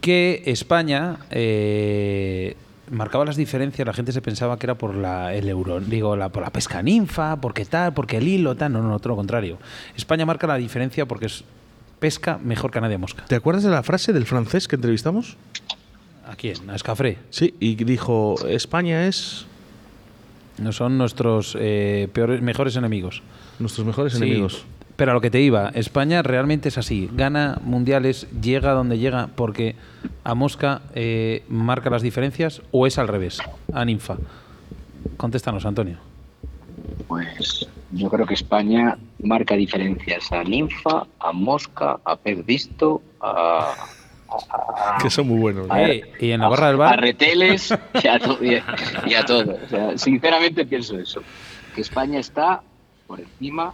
[0.00, 2.56] que España eh,
[2.90, 6.28] marcaba las diferencias, la gente se pensaba que era por la, el euro, digo, la,
[6.28, 9.58] por la pesca ninfa, porque tal, porque el hilo, tal, no, no, todo lo contrario.
[9.96, 11.44] España marca la diferencia porque es
[11.98, 13.24] pesca mejor que nadie mosca.
[13.26, 15.36] ¿Te acuerdas de la frase del francés que entrevistamos?
[16.26, 16.68] ¿A quién?
[16.70, 17.18] ¿A Escafré?
[17.30, 19.46] Sí, y dijo, España es
[20.58, 23.22] No son nuestros eh, peores, mejores enemigos.
[23.58, 24.64] nuestros mejores Sí, enemigos.
[24.96, 27.10] Pero a lo que te iba, España realmente es así.
[27.12, 29.74] Gana mundiales, llega donde llega porque
[30.22, 33.38] a Mosca eh, marca las diferencias o es al revés,
[33.72, 34.16] a Ninfa.
[35.16, 35.98] Contéstanos, Antonio.
[37.08, 43.74] Pues yo creo que España marca diferencias a ninfa, a mosca, a pez visto, a,
[44.30, 45.70] a- Que son muy buenos.
[45.70, 47.70] a- Eh, y en la barra del a bar, reteles
[48.02, 48.64] y a, to- y a-
[49.06, 49.56] y a todo.
[49.64, 51.20] O sea, sinceramente pienso eso,
[51.74, 52.62] que España está
[53.06, 53.72] por encima,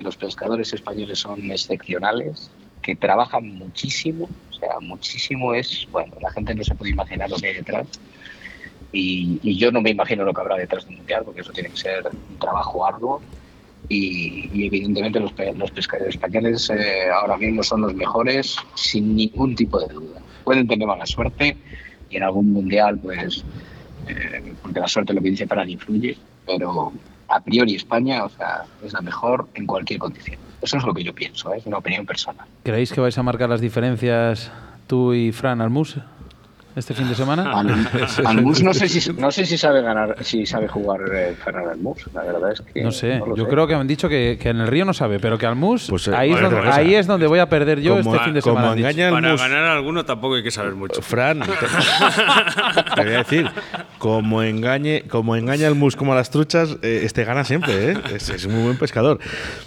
[0.00, 6.54] los pescadores españoles son excepcionales, que trabajan muchísimo, o sea, muchísimo es, bueno, la gente
[6.54, 7.88] no se puede imaginar lo que hay detrás.
[8.90, 11.70] Y, yo no me imagino lo que habrá detrás de un mundial, porque eso tiene
[11.70, 13.22] que ser un trabajo arduo.
[13.88, 19.54] Y, evidentemente los, pe- los pescadores españoles eh, ahora mismo son los mejores, sin ningún
[19.54, 20.22] tipo de duda.
[20.44, 21.58] Pueden tener mala suerte
[22.08, 23.44] y en algún mundial, pues,
[24.06, 26.92] eh, porque la suerte lo que dice Fran influye, pero
[27.28, 30.38] a priori España, o sea, es la mejor en cualquier condición.
[30.60, 31.58] Eso es lo que yo pienso, ¿eh?
[31.58, 32.46] es una opinión personal.
[32.64, 34.50] ¿creéis que vais a marcar las diferencias
[34.86, 35.98] tú y Fran Almus
[36.78, 37.52] este fin de semana?
[37.58, 37.88] Al-
[38.26, 41.98] Almus no sé si no sé si sabe ganar, si sabe jugar eh, Ferran Almus.
[42.14, 43.50] La verdad es que No sé, lo yo sé.
[43.50, 46.08] creo que han dicho que, que en el río no sabe, pero que Almus, Pues,
[46.08, 46.76] eh, ahí, es donde, cosa.
[46.76, 48.76] ahí es donde voy a perder yo Como- este fin de como semana.
[48.76, 51.02] engaña Para mus- ganar a alguno tampoco hay que saber mucho.
[51.02, 51.46] Fran, te,
[52.94, 53.50] te voy a decir,
[53.98, 57.96] como engañe, como engaña el mus como a las truchas, eh, este gana siempre, ¿eh?
[58.14, 59.18] Es, es un muy buen pescador.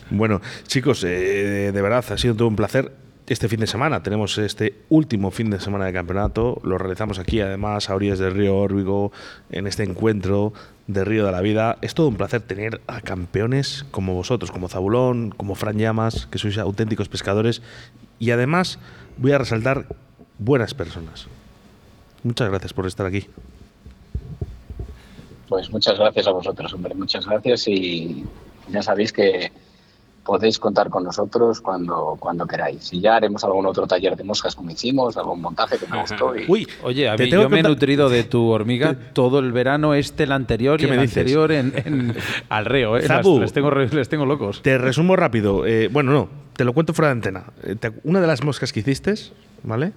[0.10, 2.92] Bueno, chicos, eh, de verdad, ha sido todo un placer.
[3.32, 4.04] Este fin de semana.
[4.04, 6.60] Tenemos este último fin de semana de campeonato.
[6.66, 9.14] Lo realizamos aquí, además, a orillas del río Órbigo,
[9.52, 10.52] en este encuentro
[10.88, 11.78] de Río de la Vida.
[11.82, 16.40] Es todo un placer tener a campeones como vosotros, como Zabulón, como Fran Llamas, que
[16.40, 17.62] sois auténticos pescadores.
[18.20, 18.80] Y además,
[19.16, 19.86] voy a resaltar
[20.38, 21.28] buenas personas.
[22.24, 23.28] Muchas gracias por estar aquí.
[25.48, 28.26] Pues muchas gracias a vosotros, hombre, muchas gracias y
[28.70, 29.54] ya sabéis que
[30.24, 32.94] podéis contar con nosotros cuando, cuando queráis.
[32.94, 36.36] Y ya haremos algún otro taller de moscas como hicimos, algún montaje que me gustó.
[36.38, 36.46] Y...
[36.48, 40.24] Uy, Oye, a mí, yo me he nutrido de tu hormiga todo el verano, este,
[40.24, 41.18] el anterior y ¿Qué el dices?
[41.18, 42.16] anterior en, en-
[42.50, 42.98] al reo.
[42.98, 43.08] ¿eh?
[43.08, 44.62] Las- les, tengo, les tengo locos.
[44.62, 45.66] Te resumo rápido.
[45.66, 47.46] Eh, bueno, no, te lo cuento fuera de antena.
[47.64, 49.16] Eh, te- una de las moscas que hiciste,
[49.64, 49.92] ¿vale?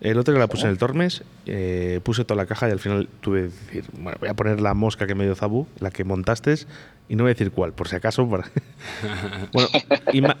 [0.00, 2.78] El otro que la puse en el Tormes, eh, puse toda la caja y al
[2.78, 5.90] final tuve que decir, bueno, voy a poner la mosca que me dio Zabu, la
[5.90, 6.54] que montaste,
[7.08, 8.28] y no voy a decir cuál, por si acaso.
[8.28, 8.44] para-
[9.52, 9.68] bueno,
[10.12, 10.36] y ma-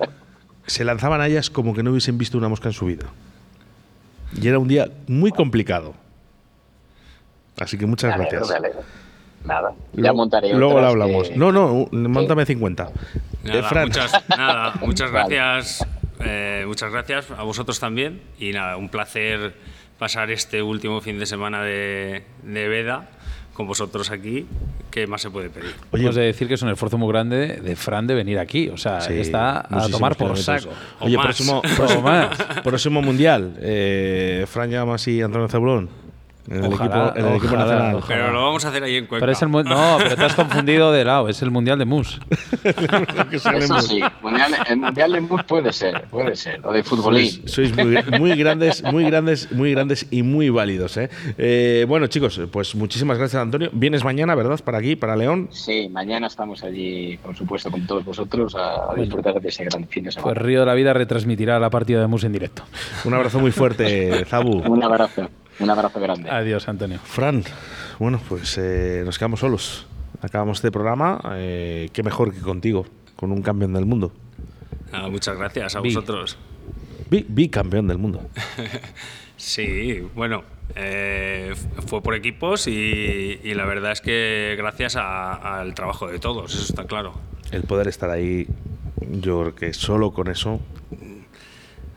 [0.66, 3.06] se lanzaban a ellas como que no hubiesen visto una mosca en su vida.
[4.40, 5.94] Y era un día muy complicado.
[7.58, 8.48] Así que muchas gracias.
[9.44, 11.28] Nada, ya Luego- montaré Luego lo hablamos.
[11.30, 12.90] que- No, no, montame 50.
[13.44, 13.88] Nada, Eh, Fran.
[13.88, 15.28] muchas, nada, muchas Vale.
[16.24, 18.20] Eh, muchas gracias a vosotros también.
[18.38, 19.54] Y nada, un placer
[19.98, 23.08] pasar este último fin de semana de, de veda
[23.52, 24.46] con vosotros aquí.
[24.90, 25.74] ¿Qué más se puede pedir?
[25.90, 28.68] Oye, Hemos de decir que es un esfuerzo muy grande de Fran de venir aquí.
[28.68, 30.70] O sea, Sí, está a tomar por saco.
[31.00, 31.26] Oye, más.
[31.26, 32.38] próximo, O próximo, más.
[32.62, 33.56] próximo mundial.
[33.60, 36.07] Eh, Fran Llamas y Antonio Zabulón.
[36.50, 37.94] En el, Ojalá, equipo, en el equipo ojalá, nacional.
[37.96, 38.20] ojalá.
[38.20, 39.20] Pero lo vamos a hacer ahí en Cuenca.
[39.20, 41.28] Pero es el mu- no, pero te has confundido de lado.
[41.28, 42.18] Es el mundial de mus.
[43.32, 47.48] Eso sí, mundial, el mundial de mus puede ser, puede ser, o de Sois, futbolín.
[47.48, 50.96] sois muy, muy grandes, muy grandes, muy grandes y muy válidos.
[50.96, 51.10] ¿eh?
[51.36, 53.70] Eh, bueno, chicos, pues muchísimas gracias, Antonio.
[53.72, 54.58] Vienes mañana, ¿verdad?
[54.64, 55.48] Para aquí, para León.
[55.50, 59.86] Sí, mañana estamos allí, por supuesto, con todos vosotros a, a disfrutar de ese gran
[59.88, 60.32] fin de semana.
[60.34, 62.62] Pues Río de la Vida retransmitirá la partida de mus en directo.
[63.04, 64.62] Un abrazo muy fuerte, Zabu.
[64.70, 65.28] Un abrazo,
[65.60, 66.30] un abrazo grande.
[66.30, 66.98] Adiós, Antonio.
[67.04, 67.42] Fran,
[67.98, 69.86] bueno, pues eh, nos quedamos solos.
[70.22, 71.20] Acabamos este programa.
[71.36, 72.86] eh, qué mejor que contigo,
[73.16, 74.12] con un campeón del mundo.
[74.92, 75.94] Nada, muchas gracias a Vi.
[75.94, 76.36] vosotros.
[77.10, 78.28] Bi- bicampeón del mundo.
[79.40, 80.42] Sí, bueno,
[80.74, 81.54] eh,
[81.86, 82.72] fue por equipos y,
[83.40, 87.12] y la verdad es que gracias a- al trabajo de todos, eso está claro.
[87.52, 88.48] El poder estar ahí,
[89.00, 90.58] yo creo que solo con eso.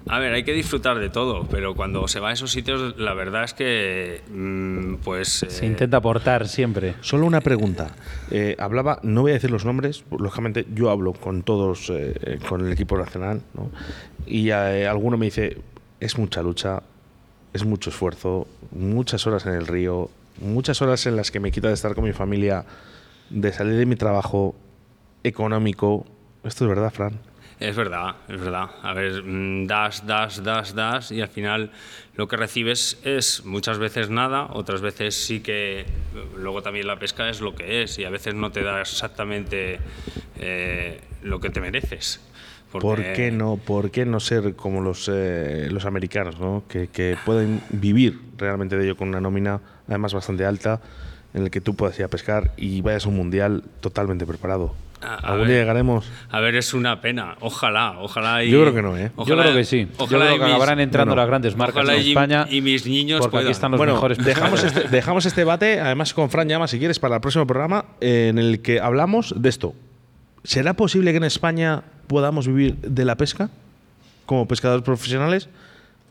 [0.08, 3.14] A ver, hay que disfrutar de todo, pero cuando se va a esos sitios, la
[3.14, 5.46] verdad es que, mm, pues...
[5.48, 6.96] Se eh, intenta aportar siempre.
[7.02, 7.96] Solo una pregunta.
[8.32, 12.66] Eh, hablaba, no voy a decir los nombres, lógicamente yo hablo con todos, eh, con
[12.66, 13.70] el equipo nacional, ¿no?
[14.26, 15.58] y eh, alguno me dice,
[16.00, 16.82] es mucha lucha,
[17.54, 21.68] es mucho esfuerzo, muchas horas en el río, muchas horas en las que me quita
[21.68, 22.66] de estar con mi familia,
[23.30, 24.56] de salir de mi trabajo
[25.24, 26.06] económico.
[26.44, 27.20] Esto es verdad, Fran.
[27.62, 28.72] Es verdad, es verdad.
[28.82, 31.70] A ver, mm, das, das, das, das y al final
[32.16, 35.86] lo que recibes es muchas veces nada, otras veces sí que
[36.36, 39.78] luego también la pesca es lo que es y a veces no te da exactamente
[40.40, 42.20] eh, lo que te mereces.
[42.72, 46.64] Porque- ¿Por qué no, por qué no ser como los, eh, los americanos, ¿no?
[46.68, 50.82] que, que pueden vivir realmente de ello con una nómina, además bastante alta,
[51.36, 54.74] en el que tú puedas ir a pescar y vayas a un mundial totalmente preparado?
[55.02, 55.48] A- a ¿Algún ver.
[55.50, 56.06] día llegaremos?
[56.30, 57.36] A ver, es una pena.
[57.40, 58.44] Ojalá, ojalá.
[58.44, 59.12] Y, Yo creo que no, ¿eh?
[59.26, 59.88] Yo creo que sí.
[59.98, 62.46] Yo ojalá creo y que mis- acabarán entrando bueno, las grandes marcas en y- España.
[62.50, 66.14] y mis niños porque aquí están los bueno, mejores dejamos este, dejamos este debate, además
[66.14, 69.50] con Fran Llama, si quieres, para el próximo programa, eh, en el que hablamos de
[69.50, 69.74] esto.
[70.44, 73.50] ¿Será posible que en España podamos vivir de la pesca
[74.26, 75.50] como pescadores profesionales?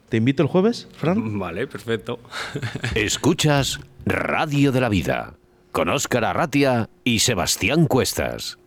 [0.08, 1.38] ¿Te invito el jueves, Fran?
[1.38, 2.18] Vale, perfecto.
[2.94, 5.34] Escuchas Radio de la Vida
[5.72, 8.58] con Óscar Arratia y Sebastián Cuestas.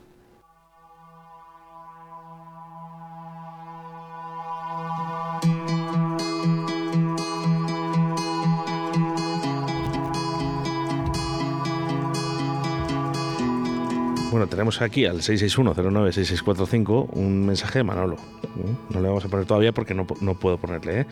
[14.34, 18.15] Bueno, tenemos aquí al 661-096645 un mensaje de Manolo.
[18.15, 18.73] ¿eh?
[18.89, 21.01] No le vamos a poner todavía porque no, no puedo ponerle.
[21.01, 21.05] ¿eh?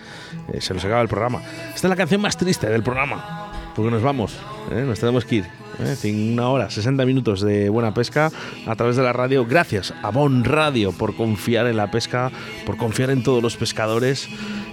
[0.54, 1.40] Eh, se nos acaba el programa.
[1.76, 3.52] Esta es la canción más triste del programa.
[3.76, 4.36] Porque nos vamos.
[4.72, 4.84] ¿eh?
[4.88, 5.44] Nos tenemos que ir.
[5.80, 5.96] ¿eh?
[6.02, 8.32] Cin- Una hora, 60 minutos de buena pesca
[8.66, 9.46] a través de la radio.
[9.46, 12.32] Gracias a Bon Radio por confiar en la pesca,
[12.66, 14.30] por confiar en todos los pescadores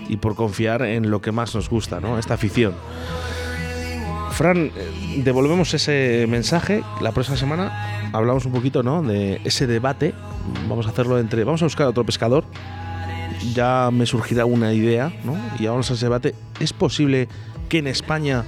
[0.09, 2.19] y por confiar en lo que más nos gusta, ¿no?
[2.19, 2.73] Esta afición.
[4.39, 8.13] Fran, eh, devolvemos ese mensaje la próxima semana.
[8.13, 9.03] Hablamos un poquito, ¿no?
[9.03, 10.15] De ese debate.
[10.69, 11.43] Vamos a hacerlo entre.
[11.43, 12.45] Vamos a buscar a otro pescador.
[13.53, 15.37] Ya me surgirá una idea, ¿no?
[15.59, 16.37] Y vamos a ese debate.
[16.61, 17.27] ¿Es posible
[17.69, 18.45] que en España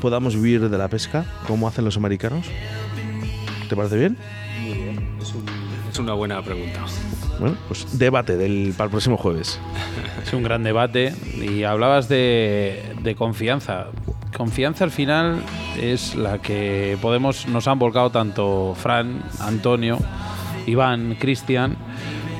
[0.00, 2.46] podamos vivir de la pesca como hacen los americanos?
[3.68, 4.18] ¿Te parece bien?
[5.92, 6.80] Es una buena pregunta.
[7.38, 9.60] Bueno, pues debate del, para el próximo jueves.
[10.24, 13.86] Es un gran debate y hablabas de, de confianza.
[14.36, 15.42] Confianza al final
[15.78, 19.98] es la que Podemos nos han volcado tanto Fran, Antonio,
[20.66, 21.76] Iván, Cristian.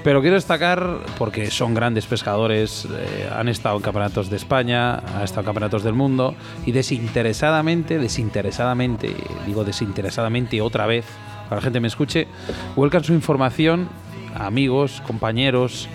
[0.03, 5.22] Pero quiero destacar, porque son grandes pescadores, eh, han estado en campeonatos de España, han
[5.22, 6.34] estado en campeonatos del mundo,
[6.64, 9.14] y desinteresadamente, desinteresadamente,
[9.47, 11.05] digo desinteresadamente otra vez,
[11.49, 12.28] para que la gente me escuche,
[12.76, 13.91] vuelcan su información
[14.34, 15.86] a amigos, compañeros,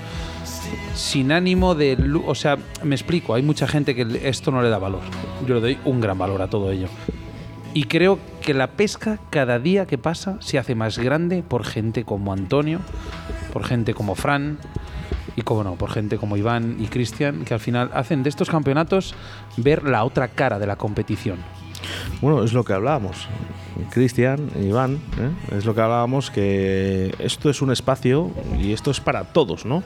[0.93, 1.97] sin ánimo de...
[2.26, 5.01] O sea, me explico, hay mucha gente que esto no le da valor.
[5.47, 6.88] Yo le doy un gran valor a todo ello.
[7.74, 12.05] Y creo que la pesca cada día que pasa se hace más grande por gente
[12.05, 12.80] como Antonio,
[13.51, 14.59] por gente como Fran
[15.36, 18.49] y, como no, por gente como Iván y Cristian, que al final hacen de estos
[18.49, 19.13] campeonatos
[19.57, 21.39] ver la otra cara de la competición.
[22.22, 23.28] Bueno, es lo que hablábamos.
[23.91, 25.57] Cristian, Iván, ¿eh?
[25.57, 29.84] es lo que hablábamos, que esto es un espacio y esto es para todos, ¿no?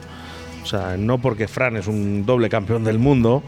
[0.62, 3.42] O sea, no porque Fran es un doble campeón del mundo,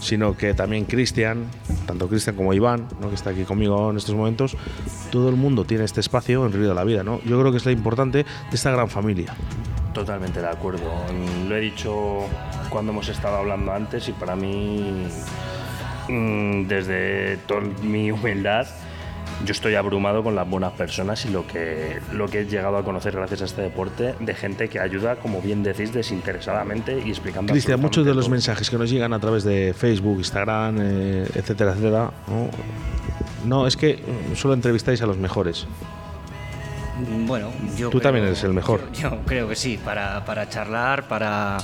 [0.00, 1.46] sino que también Cristian,
[1.86, 3.08] tanto Cristian como Iván, ¿no?
[3.08, 4.56] que está aquí conmigo en estos momentos,
[5.10, 7.20] todo el mundo tiene este espacio en Río de la Vida, ¿no?
[7.24, 9.34] Yo creo que es lo importante de esta gran familia.
[9.94, 10.90] Totalmente de acuerdo.
[11.48, 12.26] Lo he dicho
[12.68, 15.06] cuando hemos estado hablando antes y para mí,
[16.08, 18.66] mm, desde toda mi humildad,
[19.44, 22.84] yo estoy abrumado con las buenas personas y lo que, lo que he llegado a
[22.84, 27.52] conocer gracias a este deporte de gente que ayuda, como bien decís, desinteresadamente y explicando.
[27.52, 31.72] Cristian, muchos de los mensajes que nos llegan a través de Facebook, Instagram, eh, etcétera,
[31.72, 32.50] etcétera, ¿no?
[33.44, 35.66] No, es que mm, solo entrevistáis a los mejores.
[37.26, 38.92] Bueno, yo Tú también eres el mejor.
[38.92, 41.56] Yo, yo creo que sí, para, para charlar, para,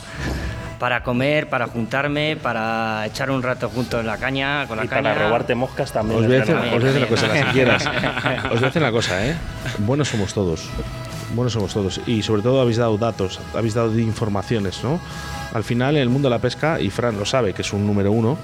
[0.78, 4.88] para comer, para juntarme, para echar un rato juntos en la caña, con la Y
[4.88, 5.14] caña.
[5.14, 6.20] para robarte moscas también.
[6.20, 7.86] Os voy a decir, os voy a decir una cosa, si quieras.
[8.44, 9.36] Os voy a decir una cosa, ¿eh?
[9.78, 10.68] Buenos somos todos.
[11.34, 12.00] Buenos somos todos.
[12.06, 15.00] Y sobre todo habéis dado datos, habéis dado informaciones, ¿no?
[15.54, 17.86] Al final, en el mundo de la pesca, y Fran lo sabe, que es un
[17.86, 18.36] número uno,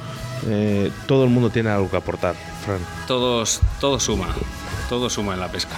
[0.49, 2.79] eh, todo el mundo tiene algo que aportar, Fran.
[3.07, 4.29] Todos, todo suma,
[4.89, 5.77] todo suma en la pesca.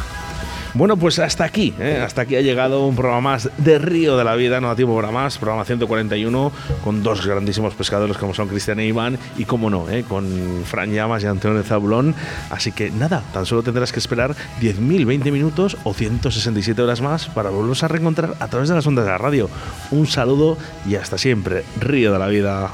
[0.74, 2.02] Bueno, pues hasta aquí, ¿eh?
[2.04, 4.96] hasta aquí ha llegado un programa más de Río de la Vida, no da tiempo
[4.96, 6.50] para más, programa 141,
[6.82, 10.02] con dos grandísimos pescadores como son Cristian e Iván, y como no, ¿eh?
[10.02, 10.26] con
[10.64, 12.16] Fran Llamas y Antonio Zabulón.
[12.50, 17.26] Así que nada, tan solo tendrás que esperar 10.000, 20 minutos o 167 horas más
[17.26, 19.48] para volvernos a reencontrar a través de las ondas de la radio.
[19.92, 20.58] Un saludo
[20.88, 22.70] y hasta siempre, Río de la Vida.